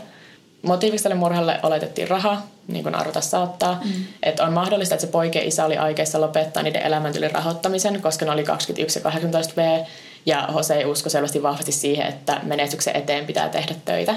[0.63, 3.81] Motiiviksi tälle murhalle oletettiin raha, niin kuin arvota saattaa.
[3.85, 3.91] Mm.
[4.23, 8.31] Että on mahdollista, että se poike isä oli aikeissa lopettaa niiden elämäntylin rahoittamisen, koska ne
[8.31, 9.85] oli 21 ja 18 V.
[10.27, 14.15] Ja Jose uskoi selvästi vahvasti siihen, että menestyksen eteen pitää tehdä töitä.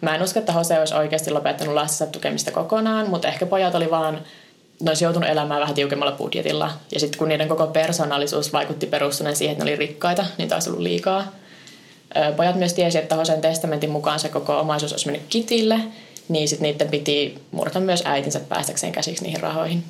[0.00, 3.90] Mä en usko, että Jose olisi oikeasti lopettanut lastensa tukemista kokonaan, mutta ehkä pojat oli
[3.90, 4.20] vaan
[4.80, 6.70] ne olisi joutunut elämään vähän tiukemmalla budjetilla.
[6.92, 10.70] Ja sitten kun niiden koko persoonallisuus vaikutti perustuneen siihen, että ne oli rikkaita, niin taisi
[10.70, 11.32] ollut liikaa.
[12.36, 15.80] Pojat myös tiesi, että Hosen testamentin mukaan se koko omaisuus olisi mennyt kitille,
[16.28, 19.84] niin sitten niiden piti murta myös äitinsä päästäkseen käsiksi niihin rahoihin.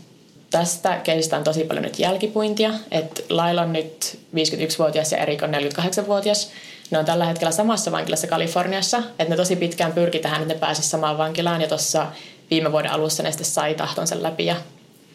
[0.51, 5.55] Tästä keisistä on tosi paljon nyt jälkipuintia, että Laila on nyt 51-vuotias ja Erik on
[5.55, 6.51] 48-vuotias.
[6.91, 10.61] Ne on tällä hetkellä samassa vankilassa Kaliforniassa, että ne tosi pitkään pyrki tähän, että ne
[10.61, 12.07] pääsisivät samaan vankilaan ja tuossa
[12.51, 14.57] viime vuoden alussa ne sitten sai tahtonsa läpi ja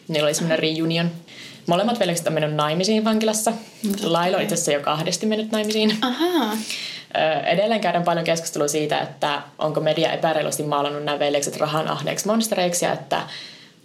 [0.08, 1.10] niillä oli semmoinen reunion.
[1.66, 3.52] Molemmat veljekset on mennyt naimisiin vankilassa.
[4.02, 5.96] Laila on itse asiassa jo kahdesti mennyt naimisiin.
[6.02, 6.56] Ahaa.
[7.46, 12.84] Edelleen käydään paljon keskustelua siitä, että onko media epäreilusti maalannut nämä veljekset rahan ahneeksi monstereiksi
[12.84, 13.22] ja että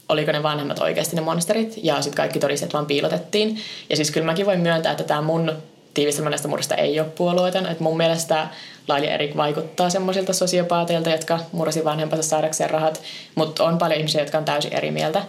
[0.09, 3.59] oliko ne vanhemmat oikeasti ne monsterit ja sitten kaikki todisteet vaan piilotettiin.
[3.89, 5.53] Ja siis kyllä mäkin voin myöntää, että tämä mun
[5.93, 7.65] tiivistelmä näistä murrista ei ole puolueeton.
[7.65, 8.47] Että mun mielestä
[8.87, 13.01] Laili Erik vaikuttaa semmoisilta sosiopaateilta, jotka mursi vanhempansa saadakseen rahat,
[13.35, 15.21] mutta on paljon ihmisiä, jotka on täysin eri mieltä.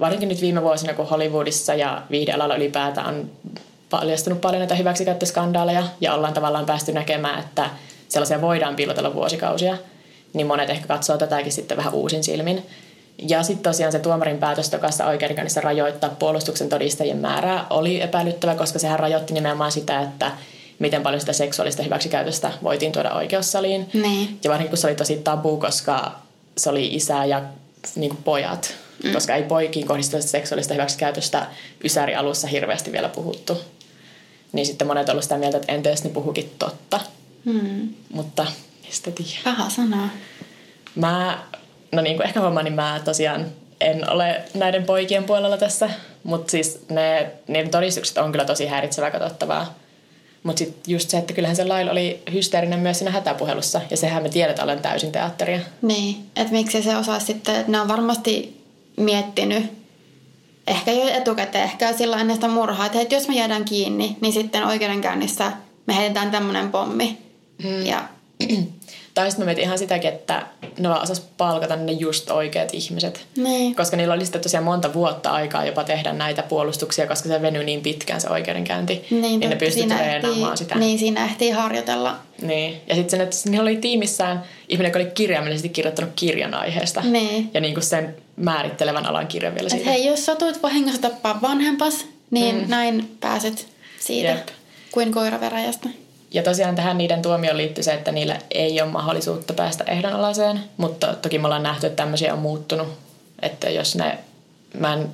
[0.00, 3.30] Varsinkin nyt viime vuosina, kun Hollywoodissa ja viihdealalla ylipäätään on
[3.90, 7.70] paljastunut paljon näitä hyväksikäyttöskandaaleja ja ollaan tavallaan päästy näkemään, että
[8.08, 9.76] sellaisia voidaan piilotella vuosikausia,
[10.32, 12.66] niin monet ehkä katsoo tätäkin sitten vähän uusin silmin.
[13.28, 18.78] Ja sitten tosiaan se tuomarin päätös tokassa oikeudenkäynnissä rajoittaa puolustuksen todistajien määrää oli epäilyttävä, koska
[18.78, 20.30] sehän rajoitti nimenomaan sitä, että
[20.78, 23.88] miten paljon sitä seksuaalista hyväksikäytöstä voitiin tuoda oikeussaliin.
[23.92, 24.38] Niin.
[24.44, 26.12] Ja varsinkin kun se oli tosi tabu, koska
[26.56, 27.42] se oli isä ja
[27.96, 28.74] niin kuin pojat,
[29.04, 29.12] mm.
[29.12, 31.46] koska ei poikiin kohdistuvasta seksuaalista hyväksikäytöstä
[31.84, 33.60] Ysäri alussa hirveästi vielä puhuttu
[34.52, 37.00] niin sitten monet ovat sitä mieltä, että entäs ne puhukin totta.
[37.44, 37.88] Hmm.
[38.12, 38.46] Mutta
[38.86, 39.40] mistä tiedä.
[39.44, 40.08] Paha sanaa.
[40.94, 41.42] Mä,
[41.92, 43.46] no niin kuin ehkä huomaan, niin mä tosiaan
[43.80, 45.90] en ole näiden poikien puolella tässä,
[46.24, 49.74] mutta siis ne, niiden todistukset on kyllä tosi häiritsevää katsottavaa.
[50.42, 54.22] Mutta sitten just se, että kyllähän se lailla oli hysteerinen myös siinä hätäpuhelussa, ja sehän
[54.22, 55.60] me tiedetään olen täysin teatteria.
[55.82, 58.61] Niin, että miksi se osaa sitten, että ne on varmasti
[58.96, 59.82] miettinyt
[60.66, 64.64] ehkä jo etukäteen, ehkä sillä ennen sitä murhaa, että, jos me jäädään kiinni, niin sitten
[64.66, 65.52] oikeudenkäynnissä
[65.86, 67.18] me heitetään tämmöinen pommi.
[67.62, 67.86] Hmm.
[67.86, 68.08] Ja...
[69.14, 70.46] Tai sitten mä mietin ihan sitäkin, että
[70.78, 73.26] ne vaan osas palkata ne just oikeat ihmiset.
[73.36, 73.74] Niin.
[73.74, 77.64] Koska niillä oli sitten tosiaan monta vuotta aikaa jopa tehdä näitä puolustuksia, koska se venyi
[77.64, 79.04] niin pitkään se oikeudenkäynti.
[79.10, 80.74] Niin, niin ne pystyi treenaamaan sitä.
[80.74, 82.18] Niin, siinä ehtii harjoitella.
[82.42, 82.80] Niin.
[82.86, 87.00] Ja sitten että niillä oli tiimissään ihminen, joka oli kirjaimellisesti kirjoittanut kirjan aiheesta.
[87.00, 87.50] Niin.
[87.54, 89.90] Ja niin kuin sen määrittelevän alan kirjan vielä siitä.
[89.90, 92.64] hei, jos satuit vahingossa tappaa vanhempas, niin mm.
[92.68, 93.66] näin pääset
[94.00, 94.48] siitä Jep.
[94.92, 95.88] kuin koiraveräjästä.
[96.32, 101.14] Ja tosiaan tähän niiden tuomioon liittyy se, että niillä ei ole mahdollisuutta päästä ehdonalaiseen, mutta
[101.22, 102.88] toki me ollaan nähty, että tämmöisiä on muuttunut.
[103.42, 104.18] Että jos ne,
[104.78, 105.08] mä en,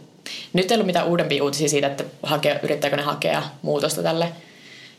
[0.52, 4.32] nyt ei ollut mitään uudempia uutisia siitä, että hake, yrittääkö ne hakea muutosta tälle.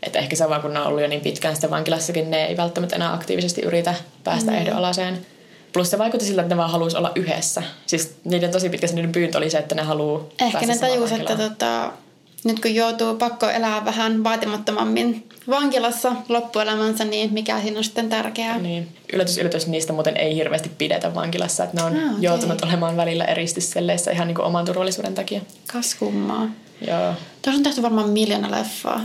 [0.04, 2.58] Että ehkä se vaan, kun ne on ollut jo niin pitkään sitten vankilassakin, ne ei
[2.58, 4.58] välttämättä enää aktiivisesti yritä päästä mm.
[4.58, 5.26] ehdonalaiseen.
[5.74, 7.64] Plus se vaikutti siltä, että ne vaan halusi olla yhdessä.
[7.86, 11.36] Siis niiden tosi pitkä niiden pyyntö oli se, että ne haluaa Ehkä ne tajus, että
[11.36, 11.92] tota,
[12.44, 18.60] nyt kun joutuu pakko elää vähän vaatimattomammin vankilassa loppuelämänsä, niin mikä siinä on sitten tärkeää.
[18.60, 18.88] Niin.
[19.14, 21.64] Yllätys, yllätys, niistä muuten ei hirveästi pidetä vankilassa.
[21.64, 22.22] Että ne on ah, okay.
[22.22, 25.42] joutunut olemaan välillä eristysselleissä ihan niin kuin oman turvallisuuden takia.
[25.74, 26.50] Kas kummaa.
[26.88, 27.14] Joo.
[27.42, 29.02] Tuossa on tehty varmaan miljoona leffaa.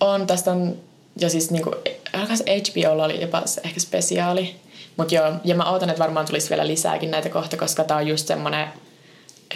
[0.00, 0.76] On, tästä on,
[1.20, 1.74] ja siis niin kuin,
[2.14, 4.56] HBO oli jopa ehkä spesiaali.
[4.96, 8.06] Mutta joo, ja mä ootan, että varmaan tulisi vielä lisääkin näitä kohta, koska tää on
[8.06, 8.66] just semmonen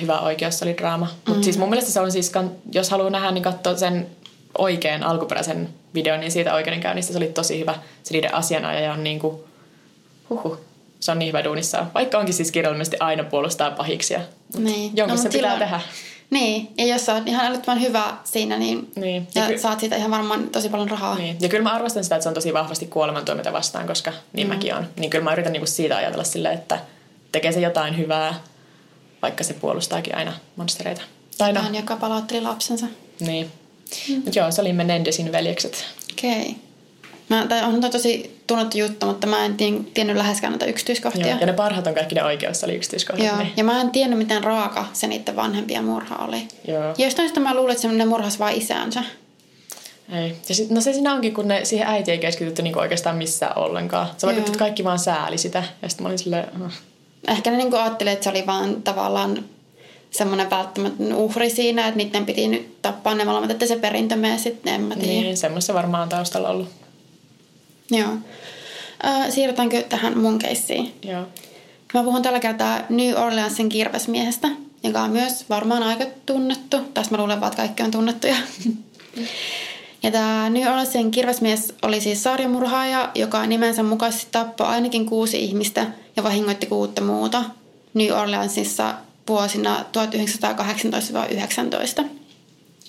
[0.00, 1.08] hyvä oikeus oli draama.
[1.28, 2.32] Mutta siis mun mielestä se on siis,
[2.72, 4.06] jos haluaa nähdä, niin katsoa sen
[4.58, 7.74] oikean alkuperäisen videon, niin siitä oikeudenkäynnistä se oli tosi hyvä.
[8.02, 9.36] Se niiden asianajaja on niin kuin,
[10.30, 10.56] huhu,
[11.00, 11.86] se on niin hyvä duunissa.
[11.94, 14.20] Vaikka onkin siis kirjallisesti aina puolustaa pahiksia.
[14.58, 14.96] Niin.
[14.96, 15.80] Jonkun no, se pitää tehdä.
[16.30, 19.28] Niin, ja jos sä oot ihan älyttömän hyvä siinä, niin, niin.
[19.34, 21.14] ja, ja ky- saat siitä ihan varmaan tosi paljon rahaa.
[21.14, 21.36] Niin.
[21.40, 24.54] Ja kyllä mä arvostan sitä, että se on tosi vahvasti kuolemantuomita vastaan, koska niin mm.
[24.54, 24.86] mäkin on.
[24.96, 26.78] Niin kyllä mä yritän niinku siitä ajatella silleen, että
[27.32, 28.34] tekee se jotain hyvää,
[29.22, 31.02] vaikka se puolustaakin aina monstereita.
[31.38, 31.60] Tai no.
[31.72, 32.86] joka palautteli lapsensa.
[33.20, 33.50] Niin.
[34.08, 34.14] Mm.
[34.14, 35.84] Mutta joo, se oli Menendesin veljekset.
[36.12, 36.40] Okei.
[36.40, 36.54] Okay.
[37.28, 39.54] Mä, tai on tosi tunnettu juttu, mutta mä en
[39.94, 41.26] tiennyt läheskään näitä yksityiskohtia.
[41.26, 43.26] Joo, ja ne parhaat on kaikki ne oikeassa oli yksityiskohdat.
[43.26, 43.52] Joo, niin.
[43.56, 46.48] ja mä en tiennyt, miten raaka se niiden vanhempia murha oli.
[46.68, 46.94] Joo.
[46.98, 49.02] Ja jostain sitä mä luulen, että ne murhas vain isäänsä.
[50.12, 50.36] Ei.
[50.48, 53.58] Ja sit, no se siinä onkin, kun ne siihen äiti ei keskitytty niinku oikeastaan missään
[53.58, 54.08] ollenkaan.
[54.16, 55.62] Se että kaikki vaan sääli sitä.
[55.82, 56.48] Ja sitten mä olin silleen...
[57.28, 59.44] Ehkä ne niinku ajatteli, että se oli vaan tavallaan
[60.10, 64.38] semmoinen välttämätön uhri siinä, että niiden piti nyt tappaa ne molemmat, että se perintö menee
[64.38, 65.12] sitten, en mä tiedä.
[65.12, 66.68] Niin, semmoista varmaan on taustalla ollut.
[67.90, 68.10] Joo.
[69.30, 70.94] Siirrytäänkö tähän mun keissiin?
[71.02, 71.26] Joo.
[71.94, 74.48] Mä puhun tällä kertaa New Orleansin kirvesmiehestä,
[74.82, 76.80] joka on myös varmaan aika tunnettu.
[76.94, 78.36] Tässä mä luulen vaan, että kaikki on tunnettuja.
[80.06, 85.86] ja tämä New Orleansin kirvesmies oli siis sarjamurhaaja, joka nimensä mukaisesti tappoi ainakin kuusi ihmistä
[86.16, 87.44] ja vahingoitti kuutta muuta
[87.94, 88.94] New Orleansissa
[89.28, 89.84] vuosina
[92.02, 92.04] 1918-19.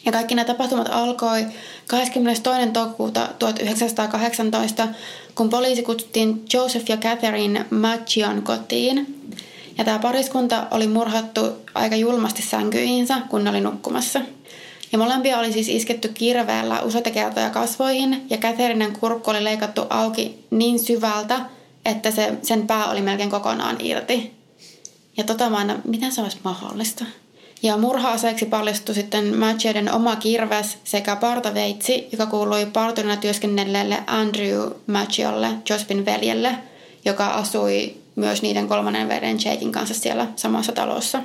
[0.06, 1.46] Ja kaikki nämä tapahtumat alkoi
[1.88, 2.44] 22.
[2.74, 4.88] toukokuuta 1918,
[5.36, 9.30] kun poliisi kutsuttiin Joseph ja Catherine Machion kotiin.
[9.78, 11.42] Ja tämä pariskunta oli murhattu
[11.76, 14.22] aika julmasti sänkyihinsä, kun ne oli nukkumassa.
[14.92, 20.46] Ja molempia oli siis isketty kirveellä useita kertoja kasvoihin, ja Catherinen kurkku oli leikattu auki
[20.50, 21.40] niin syvältä,
[21.86, 24.32] että se, sen pää oli melkein kokonaan irti.
[25.18, 27.06] Ja tota mä aina, miten se olisi mahdollista?
[27.64, 35.50] Ja murha-aseeksi paljastui sitten Matcheiden oma kirves sekä partaveitsi, joka kuului parturina työskennelleelle Andrew Matchiolle,
[35.70, 36.56] Jospin veljelle,
[37.06, 41.22] joka asui myös niiden kolmannen veren Jakein kanssa siellä samassa talossa.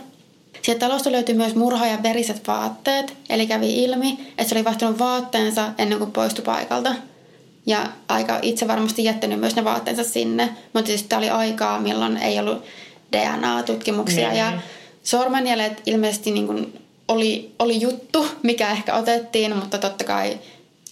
[0.62, 5.68] Sieltä talosta löytyi myös murhaajan veriset vaatteet, eli kävi ilmi, että se oli vaihtunut vaatteensa
[5.78, 6.94] ennen kuin poistui paikalta.
[7.66, 12.16] Ja aika itse varmasti jättänyt myös ne vaatteensa sinne, mutta siis tämä oli aikaa, milloin
[12.16, 12.64] ei ollut
[13.12, 14.38] DNA-tutkimuksia niin.
[14.38, 14.52] ja
[15.02, 20.38] sormenjäljet ilmeisesti niin kuin oli, oli juttu, mikä ehkä otettiin, mutta totta kai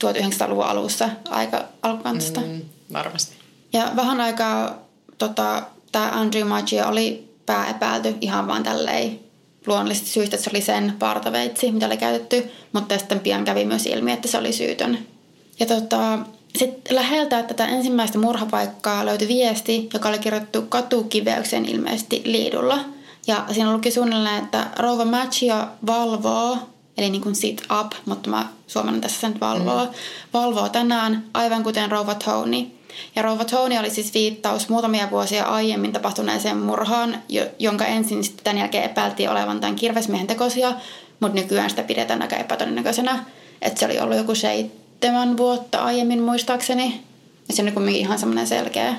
[0.04, 2.40] 1900-luvun alussa aika alkukantista.
[2.40, 2.60] Mm,
[2.92, 3.34] varmasti.
[3.72, 4.78] Ja vähän aikaa
[5.18, 9.20] tota, tämä Andrew Maggio oli pääepäilty ihan vaan tälleen
[9.66, 13.86] luonnollisesti syystä, että se oli sen partaveitsi, mitä oli käytetty, mutta sitten pian kävi myös
[13.86, 14.98] ilmi, että se oli syytön.
[15.60, 16.18] Ja tota,
[16.58, 22.78] sitten läheltä tätä ensimmäistä murhapaikkaa löytyi viesti, joka oli kirjoittu katukiveykseen ilmeisesti liidulla–
[23.26, 26.58] ja siinä luki suunnilleen, että rouva Machio valvoo,
[26.98, 29.90] eli niin kuin sit up, mutta mä suomennan tässä sen valvoo, mm.
[30.32, 32.66] valvoo tänään, aivan kuten rouva Tony.
[33.16, 37.22] Ja rouva Tony oli siis viittaus muutamia vuosia aiemmin tapahtuneeseen murhaan,
[37.58, 40.72] jonka ensin sitten tämän jälkeen epäiltiin olevan tämän kirvesmiehen tekosia,
[41.20, 43.24] mutta nykyään sitä pidetään aika epätodennäköisenä.
[43.62, 47.00] Että se oli ollut joku seitsemän vuotta aiemmin muistaakseni.
[47.48, 48.94] Ja se on kuitenkin ihan semmoinen selkeä,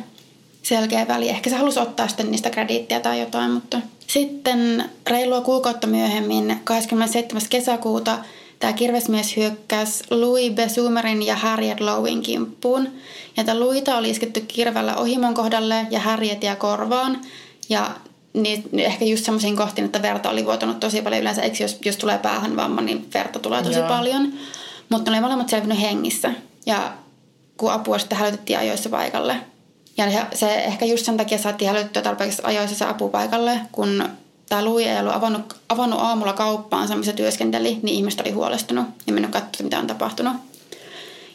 [0.63, 1.29] selkeä väli.
[1.29, 7.41] Ehkä se halusi ottaa sitten niistä krediittiä tai jotain, mutta sitten reilua kuukautta myöhemmin, 27.
[7.49, 8.17] kesäkuuta,
[8.61, 12.89] tämä kirvesmies hyökkäsi Louis Besumerin ja Harriet Lowin kimppuun.
[13.37, 17.21] Ja tämä Louita oli isketty kirvellä ohimon kohdalle ja Harrietia korvaan.
[17.69, 17.91] Ja
[18.33, 21.21] niin, ehkä just semmoisiin kohtiin, että verta oli vuotanut tosi paljon.
[21.21, 23.87] Yleensä eikö jos, jos tulee päähän vamma, niin verta tulee tosi Joo.
[23.87, 24.33] paljon.
[24.89, 26.33] Mutta ne oli molemmat selvinnyt hengissä.
[26.65, 26.93] Ja
[27.57, 29.35] kun apua sitten hälytettiin ajoissa paikalle–
[29.97, 34.03] ja se ehkä just sen takia saatiin hälyttyä tarpeeksi ajoissa se apupaikalle, kun
[34.51, 39.13] tämä Lui ei ollut avannut, avannut aamulla kauppaansa, missä työskenteli, niin ihmiset oli huolestunut ja
[39.13, 40.33] mennyt katsomaan, mitä on tapahtunut.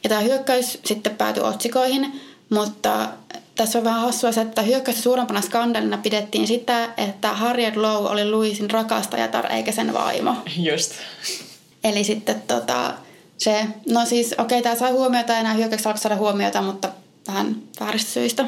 [0.05, 3.09] Ja tämä hyökkäys sitten päätyi otsikoihin, mutta
[3.55, 8.31] tässä on vähän hassua se, että hyökkäystä suurempana skandalina pidettiin sitä, että Harriet Lowe oli
[8.31, 10.35] Louisin rakastajatar eikä sen vaimo.
[10.57, 10.93] Just.
[11.85, 12.95] Eli sitten tota,
[13.39, 16.89] se, no siis okei, okay, tämä sai huomiota ja nämä hyökkäykset alkoi saada huomiota, mutta
[17.29, 18.45] vähän vääristä syistä.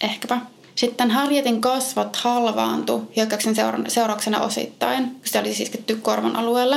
[0.00, 0.53] Ehkäpä.
[0.74, 6.76] Sitten Harrietin kasvot halvaantu hyökkäyksen seura- seurauksena osittain, kun se oli siis isketty korvan alueella.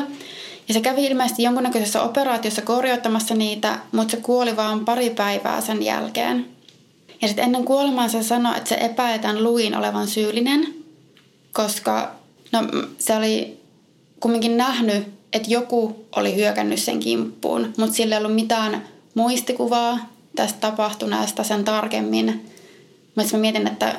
[0.68, 5.84] Ja se kävi ilmeisesti jonkunnäköisessä operaatiossa korjauttamassa niitä, mutta se kuoli vain pari päivää sen
[5.84, 6.46] jälkeen.
[7.22, 10.68] Ja sitten ennen kuolemaa se sanoi, että se epäetään Luin olevan syyllinen,
[11.54, 12.12] koska
[12.52, 12.60] no,
[13.00, 13.60] se oli
[14.20, 18.84] kumminkin nähnyt, että joku oli hyökännyt sen kimppuun, mutta sillä ei ollut mitään
[19.14, 22.46] muistikuvaa tästä tapahtuneesta sen tarkemmin.
[23.18, 23.96] Mutta mä mietin, että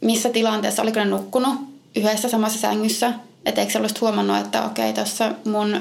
[0.00, 1.54] missä tilanteessa, oliko ne nukkunut
[1.96, 3.12] yhdessä samassa sängyssä,
[3.44, 5.80] että eikö se olisi huomannut, että okei, tuossa mun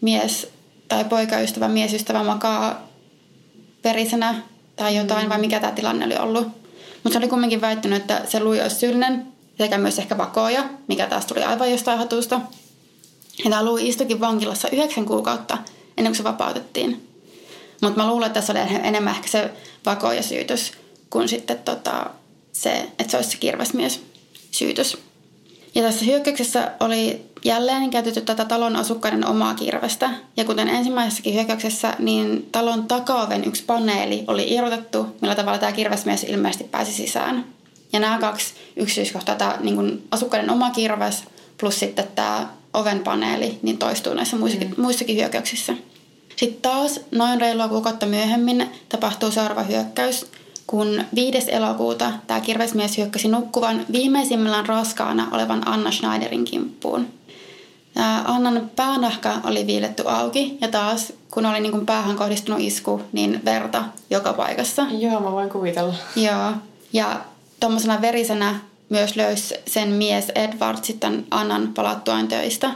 [0.00, 0.48] mies
[0.88, 2.88] tai poikaystävä, miesystävä makaa
[3.84, 4.34] verisenä
[4.76, 5.28] tai jotain, mm.
[5.28, 6.46] vai mikä tämä tilanne oli ollut.
[7.02, 9.26] Mutta se oli kumminkin väittänyt, että se lui olisi syyllinen
[9.58, 12.40] sekä myös ehkä vakoja, mikä taas tuli aivan jostain hatusta.
[13.44, 15.58] Ja tämä lui istukin vankilassa yhdeksän kuukautta
[15.96, 17.08] ennen kuin se vapautettiin.
[17.82, 19.50] Mutta mä luulen, että tässä oli enemmän ehkä se
[19.86, 20.72] vakoja syytys
[21.10, 22.10] kuin sitten tota,
[22.52, 24.00] se, että se olisi se kirvesmies
[24.50, 24.98] syytys.
[25.74, 30.10] Ja tässä hyökkäyksessä oli jälleen käytetty tätä talon asukkaiden omaa kirvestä.
[30.36, 36.24] Ja kuten ensimmäisessäkin hyökkäyksessä, niin talon takaoven yksi paneeli oli irrotettu, millä tavalla tämä kirvesmies
[36.24, 37.44] ilmeisesti pääsi sisään.
[37.92, 41.24] Ja nämä kaksi yksityiskohtaa, tämä niin asukkaiden oma kirves
[41.60, 44.82] plus sitten tämä oven paneeli, niin toistuu näissä muissakin, mm.
[44.82, 45.74] muissakin hyökkäyksissä.
[46.36, 50.26] Sitten taas noin reilua kuukautta myöhemmin tapahtuu seuraava hyökkäys,
[50.70, 51.52] kun 5.
[51.52, 57.06] elokuuta tämä kirvesmies hyökkäsi nukkuvan viimeisimmillään raskaana olevan Anna Schneiderin kimppuun.
[58.24, 63.40] Annan päänahka oli viiletty auki ja taas kun oli niin kuin päähän kohdistunut isku, niin
[63.44, 64.86] verta joka paikassa.
[64.98, 65.94] Joo, mä voin kuvitella.
[66.16, 66.52] Joo.
[66.92, 67.20] Ja
[67.60, 72.70] tuommoisena verisenä myös löysi sen mies Edward sitten Annan palattuaan töistä.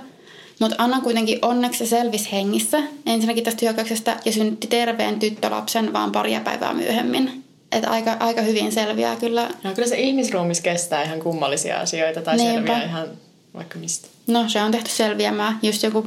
[0.60, 6.40] Mutta Anna kuitenkin onneksi selvisi hengissä ensinnäkin tästä hyökkäyksestä ja synnytti terveen tyttölapsen vaan paria
[6.40, 7.43] päivää myöhemmin.
[7.74, 9.48] Että aika, aika hyvin selviää kyllä.
[9.62, 12.54] No kyllä se ihmisruumis kestää ihan kummallisia asioita tai Niinpä.
[12.54, 13.08] selviää ihan
[13.54, 14.08] vaikka mistä.
[14.26, 15.58] No se on tehty selviämään.
[15.62, 16.06] Just joku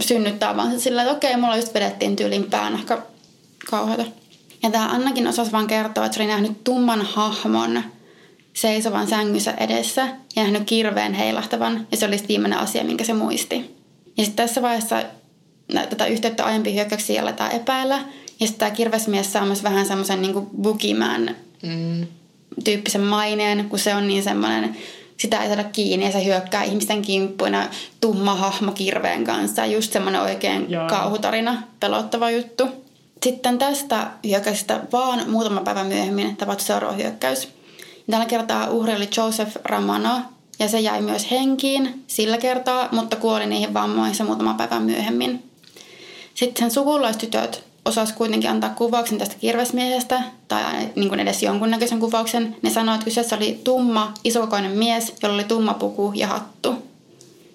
[0.00, 2.98] synnyttää vaan sillä, että okei, mulla just vedettiin tyylin pään ehkä
[3.70, 4.04] kauheata.
[4.62, 7.82] Ja tämä Annakin osasi vaan kertoa, että se oli nähnyt tumman hahmon
[8.52, 11.86] seisovan sängyssä edessä ja nähnyt kirveen heilahtavan.
[11.90, 13.76] Ja se oli viimeinen asia, minkä se muisti.
[14.16, 15.02] Ja sitten tässä vaiheessa
[15.90, 18.00] tätä yhteyttä aiempi hyökkäyksiä aletaan epäillä.
[18.40, 22.06] Ja sitten tämä kirvesmies saa myös vähän semmoisen niin bukiman mm.
[22.64, 24.76] tyyppisen maineen, kun se on niin semmoinen
[25.16, 27.68] sitä ei saada kiinni ja se hyökkää ihmisten kimppuina
[28.00, 29.66] tumma hahmo kirveen kanssa.
[29.66, 30.88] Just semmoinen oikein Joo.
[30.88, 32.68] kauhutarina, pelottava juttu.
[33.22, 37.48] Sitten tästä hyökkäystä vaan muutama päivä myöhemmin tapahtui seuraava hyökkäys.
[38.10, 40.20] Tällä kertaa uhri oli Joseph Ramano
[40.58, 45.50] ja se jäi myös henkiin sillä kertaa, mutta kuoli niihin vammoihin muutama päivä myöhemmin.
[46.34, 50.62] Sitten sen sukulaistytöt osas kuitenkin antaa kuvauksen tästä kirvesmiehestä, tai
[50.96, 52.56] niin kuin edes jonkunnäköisen kuvauksen.
[52.62, 56.74] Ne sanoivat, että kyseessä oli tumma, isokoinen mies, jolla oli tumma puku ja hattu.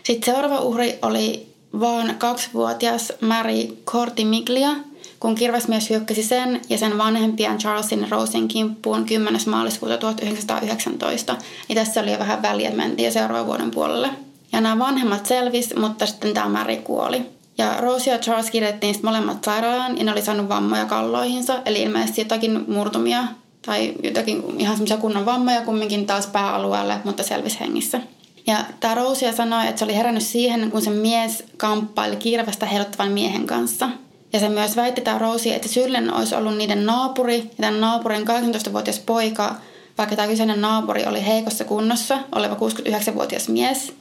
[0.03, 4.75] Sitten seuraava uhri oli vaan kaksivuotias Mary Cortimiglia,
[5.19, 9.41] kun kirvesmies hyökkäsi sen ja sen vanhempien Charlesin Rosen kimppuun 10.
[9.45, 11.35] maaliskuuta 1919.
[11.69, 14.09] Ja tässä oli jo vähän väliä, mentiin seuraavan vuoden puolelle.
[14.51, 17.38] Ja nämä vanhemmat selvisi, mutta sitten tämä Mary kuoli.
[17.59, 21.81] Ja Rose ja Charles kirjattiin sitten molemmat sairaalaan ja ne oli saanut vammoja kalloihinsa, eli
[21.81, 23.23] ilmeisesti jotakin murtumia
[23.65, 28.01] tai jotakin ihan semmoisia kunnon vammoja kumminkin taas pääalueelle, mutta selvisi hengissä.
[28.47, 33.11] Ja tämä Rosia sanoi, että se oli herännyt siihen, kun se mies kamppaili kirvestä heiluttavan
[33.11, 33.89] miehen kanssa.
[34.33, 38.27] Ja se myös väitti tämä Rosi, että syyllinen olisi ollut niiden naapuri ja tämän naapurin
[38.27, 39.55] 18-vuotias poika,
[39.97, 43.93] vaikka tämä kyseinen naapuri oli heikossa kunnossa, oleva 69-vuotias mies–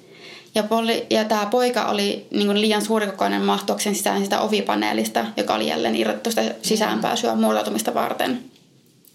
[0.58, 5.54] ja, poli, ja tämä poika oli niin kuin liian suurikokoinen mahtuakseen sisään sitä ovipaneelista, joka
[5.54, 8.44] oli jälleen irrottu sitä sisäänpääsyä muotoutumista varten.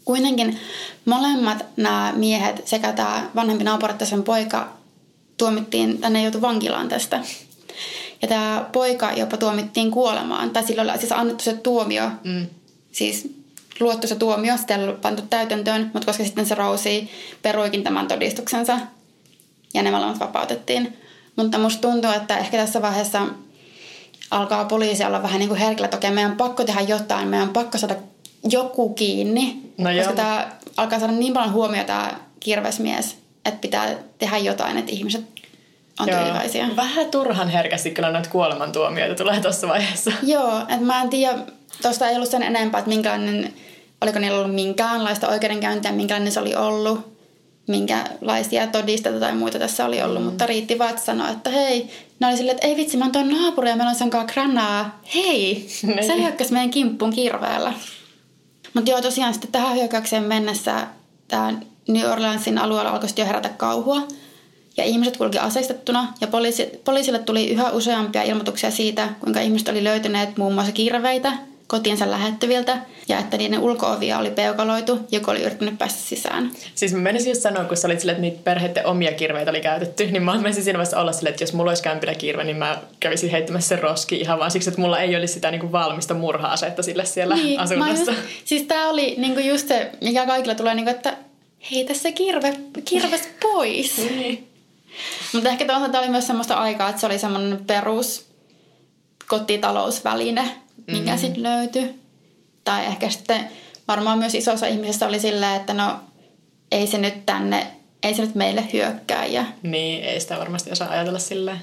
[0.05, 0.59] Kuitenkin
[1.05, 4.73] molemmat nämä miehet sekä tämä vanhempi naapurittaisen poika
[5.37, 7.21] tuomittiin, tänne joutui vankilaan tästä.
[8.21, 10.49] Ja tämä poika jopa tuomittiin kuolemaan.
[10.49, 12.47] Tai sillä oli siis annettu se tuomio, mm.
[12.91, 13.29] siis
[13.79, 17.07] luottu se tuomio, sitä ei ollut pantu täytäntöön, mutta koska sitten se Rosie
[17.41, 18.79] peruikin tämän todistuksensa
[19.73, 21.02] ja ne molemmat vapautettiin,
[21.35, 23.27] mutta musta tuntuu, että ehkä tässä vaiheessa
[24.31, 27.47] alkaa poliisi olla vähän niin kuin herkillä, että okei, meidän on pakko tehdä jotain, meidän
[27.47, 27.95] on pakko saada
[28.49, 29.61] joku kiinni.
[29.77, 34.91] No koska tämä alkaa saada niin paljon huomiota tämä kirvesmies, että pitää tehdä jotain, että
[34.91, 35.25] ihmiset
[35.99, 36.19] on Joo.
[36.19, 36.69] tyytyväisiä.
[36.75, 40.11] Vähän turhan herkästi kyllä noita kuolemantuomioita tulee tuossa vaiheessa.
[40.23, 41.37] Joo, että mä en tiedä,
[41.81, 43.53] tuosta ei ollut sen enempää, että minkälainen,
[44.01, 47.12] oliko niillä ollut minkäänlaista oikeudenkäyntiä, minkälainen se oli ollut
[47.67, 50.25] minkälaisia todisteita tai muita tässä oli ollut, mm.
[50.25, 51.89] mutta riitti vaan, että sanoi, että hei,
[52.19, 55.01] ne oli silleen, että ei vitsi, mä oon tuon naapuri ja meillä on sankaa granaa.
[55.15, 56.07] Hei, niin.
[56.07, 57.73] se hyökkäsi meidän kimppuun kirveellä.
[58.73, 60.87] Mutta joo, tosiaan sitten tähän hyökkäykseen mennessä
[61.27, 61.53] tämä
[61.87, 64.07] New Orleansin alueella alkoi jo herätä kauhua.
[64.77, 69.83] Ja ihmiset kulki aseistettuna ja poliisi, poliisille tuli yhä useampia ilmoituksia siitä, kuinka ihmiset oli
[69.83, 71.33] löytäneet muun muassa kirveitä
[71.67, 76.51] kotiensa lähettyviltä ja että niiden ulkoovia oli peukaloitu, joku oli yrittänyt päästä sisään.
[76.75, 79.61] Siis mä menisin just sanoa, kun sä olit silleen, että niitä perheiden omia kirveitä oli
[79.61, 82.57] käytetty, niin mä menisin siinä vaiheessa olla silleen, että jos mulla olisi kämpillä kirve, niin
[82.57, 86.13] mä kävisin heittämässä sen roski ihan vaan siksi, että mulla ei olisi sitä niinku valmista
[86.13, 88.11] murha-asetta sille siellä niin, asunnossa.
[88.11, 91.17] Just, siis tää oli niinku just se, mikä kaikilla tulee, niinku, että
[91.71, 92.53] heitä se kirve,
[92.85, 93.97] kirves pois.
[94.17, 94.47] niin.
[95.33, 98.25] Mutta ehkä tuossa oli myös semmoista aikaa, että se oli semmoinen perus
[99.27, 101.17] kotitalousväline, mikä mm-hmm.
[101.17, 101.95] sitten löytyi.
[102.63, 103.49] Tai ehkä sitten
[103.87, 105.99] varmaan myös isossa ihmisessä oli silleen, että no
[106.71, 107.67] ei se nyt tänne,
[108.03, 109.25] ei se nyt meille hyökkää.
[109.25, 111.59] Ja niin, ei sitä varmasti osaa ajatella silleen.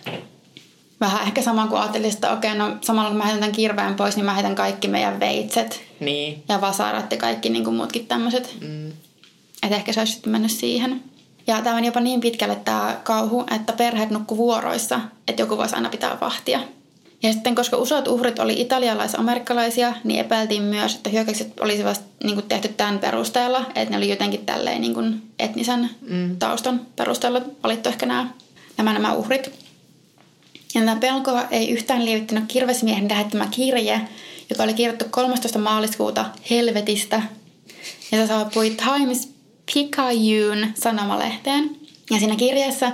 [1.00, 4.26] Vähän ehkä sama kuin ajattelin, että okei, no samalla kun mä heitän kirveen pois, niin
[4.26, 5.82] mä heitän kaikki meidän veitset.
[6.00, 6.42] Niin.
[6.48, 8.56] Ja vasarat ja kaikki niin kuin muutkin tämmöiset.
[8.60, 8.88] Mm.
[9.62, 11.02] Että ehkä se olisi sitten mennyt siihen.
[11.46, 15.74] Ja tämä meni jopa niin pitkälle tämä kauhu, että perheet nukku vuoroissa, että joku voisi
[15.74, 16.60] aina pitää vahtia.
[17.22, 22.48] Ja sitten koska useat uhrit oli italialais-amerikkalaisia, niin epäiltiin myös, että hyökkäykset olisivat niin kuin
[22.48, 26.36] tehty tämän perusteella, että ne oli jotenkin tälleen niin kuin etnisen mm.
[26.38, 28.30] taustan perusteella valittu ehkä nämä,
[28.76, 29.50] nämä, nämä uhrit.
[30.74, 34.00] Ja nämä pelkoa ei yhtään lievittänyt kirvesmiehen lähettämä kirje,
[34.50, 35.58] joka oli kirjoittu 13.
[35.58, 37.22] maaliskuuta helvetistä.
[38.12, 39.28] Ja se saapui Times
[39.74, 41.70] Picayune sanomalehteen.
[42.10, 42.92] Ja siinä kirjeessä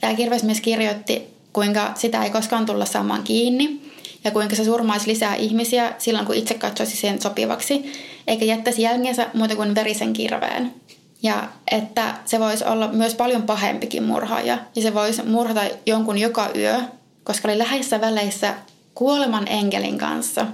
[0.00, 3.92] tämä kirvesmies kirjoitti, kuinka sitä ei koskaan tulla saamaan kiinni
[4.24, 7.92] ja kuinka se surmaisi lisää ihmisiä silloin, kun itse katsoisi sen sopivaksi,
[8.26, 10.74] eikä jättäisi jälkensä muuta kuin verisen kirveen.
[11.22, 16.50] Ja että se voisi olla myös paljon pahempikin murhaaja ja se voisi murhata jonkun joka
[16.56, 16.80] yö,
[17.24, 18.54] koska oli läheisissä väleissä
[18.94, 20.46] kuoleman enkelin kanssa.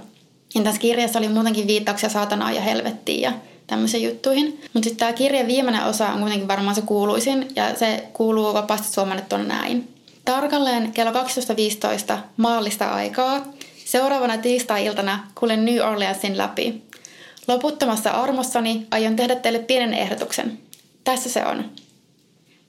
[0.55, 3.33] Ja tässä kirjassa oli muutenkin viittauksia saatanaa ja helvettiin ja
[3.67, 4.61] tämmöisiin juttuihin.
[4.73, 8.87] Mutta sitten tämä kirjan viimeinen osa on kuitenkin varmaan se kuuluisin ja se kuuluu vapaasti
[8.87, 9.98] suomennettuna näin.
[10.25, 13.45] Tarkalleen kello 12.15 maallista aikaa
[13.85, 16.83] seuraavana tiistai-iltana kuulen New Orleansin läpi.
[17.47, 20.59] Loputtomassa armossani aion tehdä teille pienen ehdotuksen.
[21.03, 21.71] Tässä se on.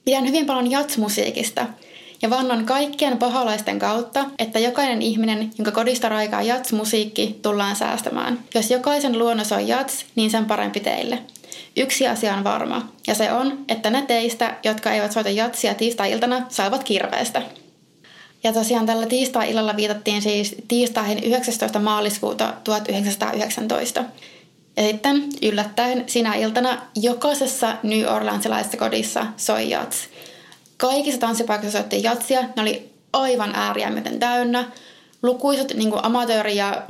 [0.05, 1.67] Pidän hyvin paljon jatsmusiikista–
[2.21, 8.39] ja vannon kaikkien paholaisten kautta, että jokainen ihminen, jonka kodista raikaa jats-musiikki, tullaan säästämään.
[8.55, 11.19] Jos jokaisen luonnos on jats, niin sen parempi teille.
[11.77, 16.45] Yksi asia on varma, ja se on, että ne teistä, jotka eivät soita jatsia tiistai-iltana,
[16.49, 17.41] saavat kirveestä.
[18.43, 21.79] Ja tosiaan tällä tiistai-illalla viitattiin siis tiistaihin 19.
[21.79, 24.03] maaliskuuta 1919.
[24.77, 29.97] Ja sitten yllättäen sinä iltana jokaisessa New Orleansilaisessa kodissa soi jats.
[30.77, 32.41] Kaikissa tanssipaikoissa soitti jatsia.
[32.41, 34.65] Ne oli aivan ääriämmöten täynnä.
[35.23, 36.83] Lukuisat niin amatööri- ja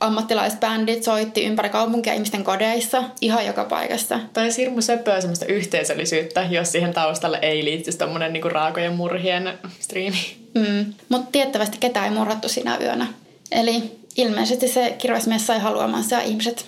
[0.00, 4.20] ammattilaisbändit soitti ympäri kaupunkia ihmisten kodeissa, ihan joka paikassa.
[4.32, 9.58] Toi on hirmu söpöä semmoista yhteisöllisyyttä, jos siihen taustalle ei liittyisi tommonen niinku raakojen murhien
[9.80, 10.36] striimi.
[10.54, 10.94] Mm.
[11.08, 13.06] Mutta tiettävästi ketään ei murrattu siinä yönä.
[13.52, 13.82] Eli
[14.16, 16.66] ilmeisesti se kirvesmies sai haluamansa ja ihmiset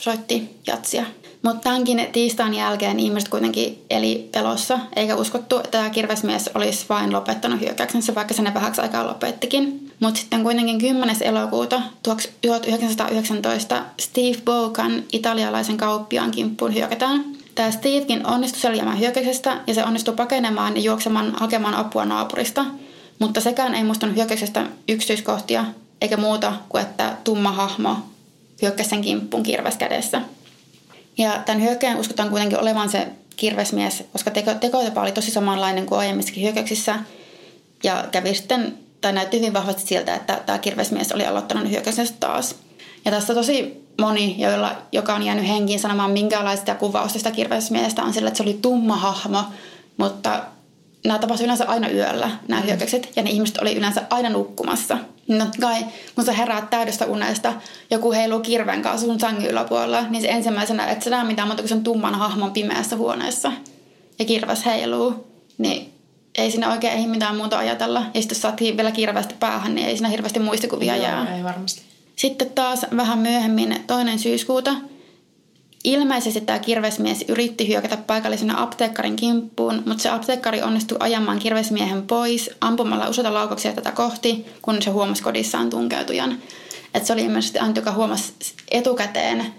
[0.00, 1.04] soitti jatsia.
[1.42, 7.12] Mutta tämänkin tiistain jälkeen ihmiset kuitenkin eli pelossa, eikä uskottu, että tämä kirvesmies olisi vain
[7.12, 9.92] lopettanut hyökkäyksensä, vaikka sen vähäksi aikaa lopettikin.
[10.00, 11.16] Mutta sitten kuitenkin 10.
[11.20, 17.24] elokuuta 1919 Steve Bogan italialaisen kauppiaan kimppuun hyökätään.
[17.54, 22.64] Tämä Stevekin onnistui selviämään hyökkäyksestä ja se onnistui pakenemaan ja juoksemaan hakemaan apua naapurista.
[23.18, 25.64] Mutta sekään ei muistanut hyökkäyksestä yksityiskohtia
[26.00, 27.96] eikä muuta kuin että tumma hahmo
[28.62, 30.20] hyökkäsi sen kimppuun kirves kädessä.
[31.22, 35.98] Ja tämän hyökkäjän uskotaan kuitenkin olevan se kirvesmies, koska teko, tekotapa oli tosi samanlainen kuin
[35.98, 36.98] aiemmissakin hyökkäyksissä.
[37.82, 42.54] Ja kävi sitten, tai näytti hyvin vahvasti siltä, että tämä kirvesmies oli aloittanut hyökkäyksensä taas.
[43.04, 48.12] Ja tässä tosi moni, joilla, joka on jäänyt henkiin sanomaan minkälaista kuvausta sitä kirvesmiestä on
[48.12, 49.44] sillä, että se oli tumma hahmo,
[49.96, 50.42] mutta
[51.04, 52.66] nämä tapasivat yleensä aina yöllä, nämä mm.
[52.66, 54.98] hyökkäykset, ja ne ihmiset oli yleensä aina nukkumassa.
[55.28, 55.84] No kai,
[56.14, 57.52] kun sä heräät täydestä unesta,
[57.90, 61.62] joku heiluu kirven kanssa sun sängyn yläpuolella, niin se ensimmäisenä, että sä näe mitään muuta
[61.62, 63.52] kuin sen tumman hahmon pimeässä huoneessa.
[64.18, 65.26] Ja kirves heiluu,
[65.58, 65.92] niin
[66.38, 68.00] ei siinä oikein ei mitään muuta ajatella.
[68.14, 71.36] Ja sitten jos saat vielä kirvestä päähän, niin ei siinä hirveästi muistikuvia Joo, jää.
[71.36, 71.82] ei varmasti.
[72.16, 74.74] Sitten taas vähän myöhemmin, toinen syyskuuta,
[75.84, 82.50] Ilmeisesti tämä kirvesmies yritti hyökätä paikallisena apteekkarin kimppuun, mutta se apteekkari onnistui ajamaan kirvesmiehen pois
[82.60, 86.38] ampumalla useita laukauksia tätä kohti, kun se huomasi kodissaan tunkeutujan.
[86.94, 88.32] Et se oli ilmeisesti Antti, joka huomasi
[88.70, 89.54] etukäteen,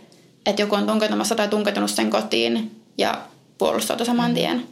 [0.46, 3.22] että joku on tunkeutumassa tai tunkeutunut sen kotiin ja
[3.58, 4.36] puolustautui saman mm.
[4.36, 4.68] tien.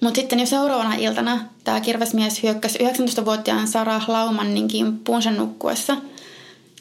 [0.00, 5.96] Mutta sitten jo seuraavana iltana tämä kirvesmies hyökkäsi 19-vuotiaan Sarah Laumannin kimppuun sen nukkuessa.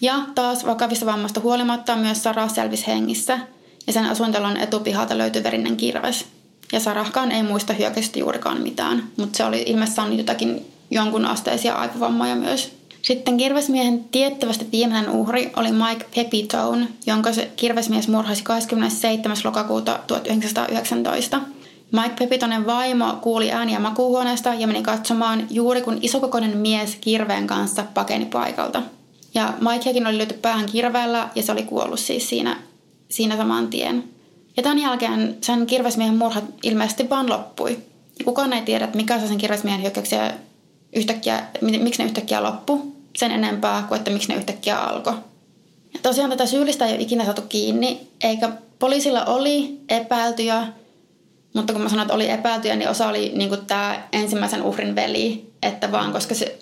[0.01, 3.39] Ja taas vakavista vammasta huolimatta myös Sarah selvisi hengissä–
[3.87, 6.25] ja sen asuintalon etupihalta löytyi verinen kirves.
[6.71, 11.75] Ja Sarahkaan ei muista hyökkäystä juurikaan mitään, mutta se oli ilmeisesti saanut jotakin jonkun asteisia
[11.75, 12.71] aivovammoja myös.
[13.01, 19.37] Sitten kirvesmiehen tiettävästi viimeinen uhri oli Mike Pepitone, jonka se kirvesmies murhasi 27.
[19.43, 21.41] lokakuuta 1919.
[21.91, 27.85] Mike Pepitonen vaimo kuuli ääniä makuuhuoneesta ja meni katsomaan juuri kun isokokoinen mies kirveen kanssa
[27.93, 28.81] pakeni paikalta.
[29.33, 32.57] Ja Mikeakin oli lyöty päähän kirveellä ja se oli kuollut siis siinä,
[33.11, 34.03] siinä saman tien.
[34.57, 37.79] Ja tämän jälkeen sen kirvesmiehen murha ilmeisesti vaan loppui.
[38.25, 40.33] Kukaan ei tiedä, mikä se sen kirvesmiehen hyökkäyksiä
[40.95, 45.13] yhtäkkiä, miksi ne yhtäkkiä loppu sen enempää kuin että miksi ne yhtäkkiä alkoi.
[45.93, 48.49] Ja tosiaan tätä syyllistä ei ole ikinä saatu kiinni, eikä
[48.79, 50.67] poliisilla oli epäiltyjä,
[51.53, 55.51] mutta kun mä sanoin, että oli epäiltyjä, niin osa oli niin tämä ensimmäisen uhrin veli,
[55.61, 56.59] että vaan koska se,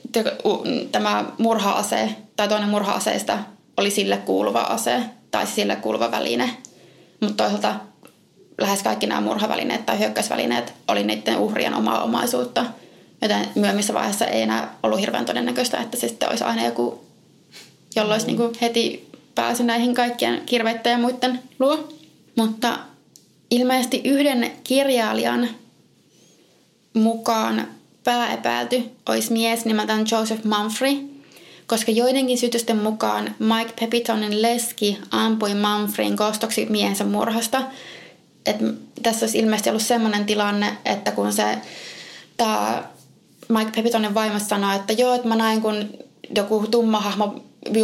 [0.91, 3.37] tämä murha-ase tai toinen murha-aseista
[3.77, 6.57] oli sille kuuluva ase tai sille kuuluva väline.
[7.21, 7.75] Mutta toisaalta
[8.61, 12.65] lähes kaikki nämä murhavälineet tai hyökkäysvälineet oli niiden uhrien omaa omaisuutta.
[13.21, 17.05] Joten myöhemmissä vaiheessa ei enää ollut hirveän todennäköistä, että se sitten olisi aina joku,
[17.95, 21.89] jolla olisi niin heti pääsy näihin kaikkien kirveitten ja muiden luo.
[22.35, 22.79] Mutta
[23.51, 25.49] ilmeisesti yhden kirjailijan
[26.93, 27.67] mukaan
[28.03, 30.97] pääepäilty olisi mies nimeltään Joseph Mumfrey,
[31.69, 37.61] koska joidenkin syytösten mukaan Mike Pepitonin leski ampui Mumfreyn kostoksi miehensä murhasta.
[38.45, 38.55] Et
[39.03, 41.57] tässä olisi ilmeisesti ollut sellainen tilanne, että kun se
[42.37, 42.83] tämä
[43.49, 45.89] Mike Pepitonin vaimo sanoi, että joo, että mä näin kun
[46.35, 47.43] joku tumma hahmo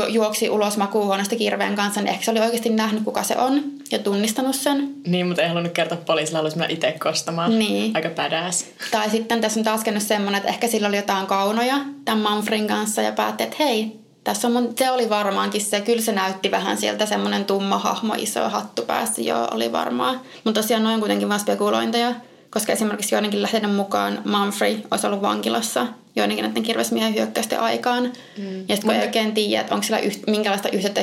[0.10, 4.00] juoksi ulos makuuhuoneesta kirveen kanssa, niin ehkä se oli oikeasti nähnyt, kuka se on ja
[4.00, 4.94] tunnistanut sen.
[5.08, 7.60] Niin, mutta ei halunnut kertoa poliisille, haluaisi mennä itse kostamaan.
[7.60, 7.96] Niin.
[7.96, 8.66] Aika badass.
[8.92, 12.68] Tai sitten tässä on taas käynyt semmoinen, että ehkä sillä oli jotain kaunoja tämän Manfrin
[12.68, 16.52] kanssa ja päätti, että hei, tässä on mun, se oli varmaankin se, kyllä se näytti
[16.52, 20.22] vähän sieltä semmoinen tumma hahmo, iso hattu päässä, joo, oli varmaan.
[20.44, 22.16] Mutta tosiaan noin kuitenkin vaan spekulointeja
[22.56, 28.04] koska esimerkiksi joidenkin lähteiden mukaan Mumfrey olisi ollut vankilassa joidenkin näiden kirvesmiehen hyökkäysten aikaan.
[28.38, 28.60] Mm.
[28.60, 31.02] Ja sitten kun ei oikein tiedä, että onko sillä yht, minkälaista yhteyttä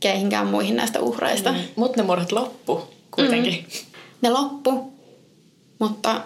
[0.00, 1.52] keihinkään muihin näistä uhreista.
[1.52, 1.58] Mm.
[1.76, 3.54] Mutta ne murhat loppu kuitenkin.
[3.54, 3.98] Mm.
[4.22, 4.92] Ne loppu,
[5.78, 6.20] mutta...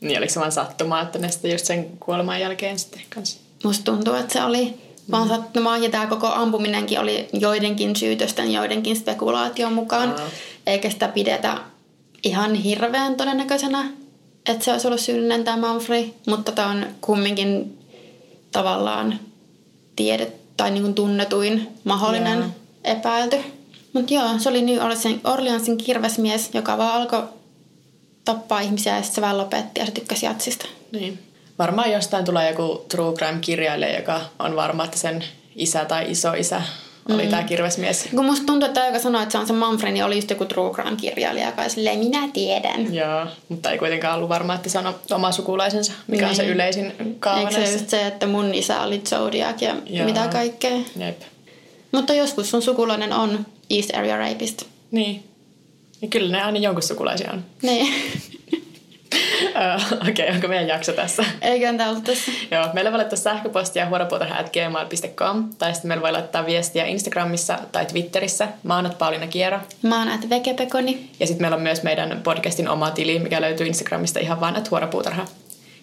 [0.00, 3.40] Niin oliko se vaan sattumaa, että ne sitten just sen kuoleman jälkeen sitten kanssa?
[3.64, 4.74] Musta tuntuu, että se oli
[5.10, 5.34] vaan mm.
[5.34, 10.08] sattumaa ja tämä koko ampuminenkin oli joidenkin syytösten, joidenkin spekulaation mukaan.
[10.08, 10.16] Mm.
[10.66, 11.58] Eikä sitä pidetä
[12.22, 13.84] ihan hirveän todennäköisenä,
[14.46, 17.78] että se olisi ollut syyllinen tämä Manfrey, mutta tämä on kumminkin
[18.52, 19.20] tavallaan
[19.96, 22.50] tiede tai niin kuin tunnetuin mahdollinen yeah.
[22.84, 23.36] epäilty.
[23.92, 24.78] Mutta joo, se oli New
[25.24, 27.22] Orleansin kirvesmies, joka vaan alkoi
[28.24, 30.66] tappaa ihmisiä ja sitten se vaan lopetti ja se tykkäsi jatsista.
[30.92, 31.18] Niin.
[31.58, 35.24] Varmaan jostain tulee joku true crime-kirjailija, joka on varma, että sen
[35.56, 36.62] isä tai iso isä
[37.08, 37.30] oli mm.
[37.30, 38.08] tämä kirvesmies.
[38.10, 40.44] Kun musta tuntuu, että joka sanoi, että se on se Manfred, niin oli just joku
[40.44, 42.94] True Crime-kirjailija, joka silleen, minä tiedän.
[42.94, 46.30] Joo, mutta ei kuitenkaan ollut varma, että se on oma sukulaisensa, mikä niin.
[46.30, 46.54] on se niin.
[46.54, 50.06] yleisin kaava Eikö se just se, että mun isä oli Zodiac ja Joo.
[50.06, 50.76] mitä kaikkea.
[50.96, 51.20] Jep.
[51.92, 54.62] Mutta joskus sun sukulainen on East Area Rapist.
[54.90, 55.24] Niin.
[56.02, 57.44] Ja kyllä ne aina jonkun sukulaisia on.
[57.62, 57.94] Niin.
[60.08, 61.24] Okei, okay, onko meidän jakso tässä?
[61.42, 62.32] Eikö tämä ollut tässä?
[62.50, 68.48] Joo, meillä voi laittaa sähköpostia huoropuutarha.gmail.com tai sitten meillä voi laittaa viestiä Instagramissa tai Twitterissä.
[68.62, 69.60] Mä oon Pauliina Kiera.
[69.82, 71.10] Mä oon Vekepekoni.
[71.20, 74.70] Ja sitten meillä on myös meidän podcastin oma tili, mikä löytyy Instagramista ihan vaan että
[74.70, 75.24] huoropuutarha.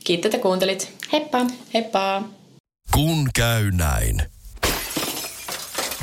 [0.04, 0.94] Kiitos, että kuuntelit.
[1.12, 1.46] Heippa.
[1.74, 2.24] Heippa.
[2.94, 4.22] Kun käy näin.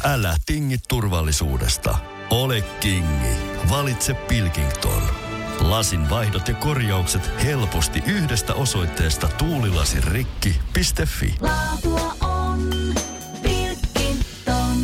[0.05, 1.99] Älä tingi turvallisuudesta.
[2.31, 3.37] Ole kingi.
[3.71, 5.16] Valitse Pilkington.
[5.61, 11.35] Lasin vaihdot ja korjaukset helposti yhdestä osoitteesta tuulilasirikki.fi.
[11.41, 12.71] Laatua on
[13.43, 14.83] Pilkington.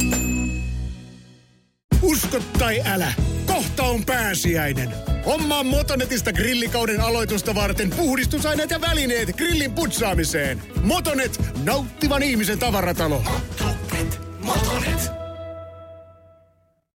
[2.03, 3.12] Usko tai älä,
[3.47, 4.95] kohta on pääsiäinen.
[5.27, 10.62] Hommaa Motonetista grillikauden aloitusta varten puhdistusaineet ja välineet grillin putsaamiseen.
[10.83, 13.23] Motonet, nauttivan ihmisen tavaratalo.
[13.23, 14.20] Motonet.
[14.41, 15.22] Motonet.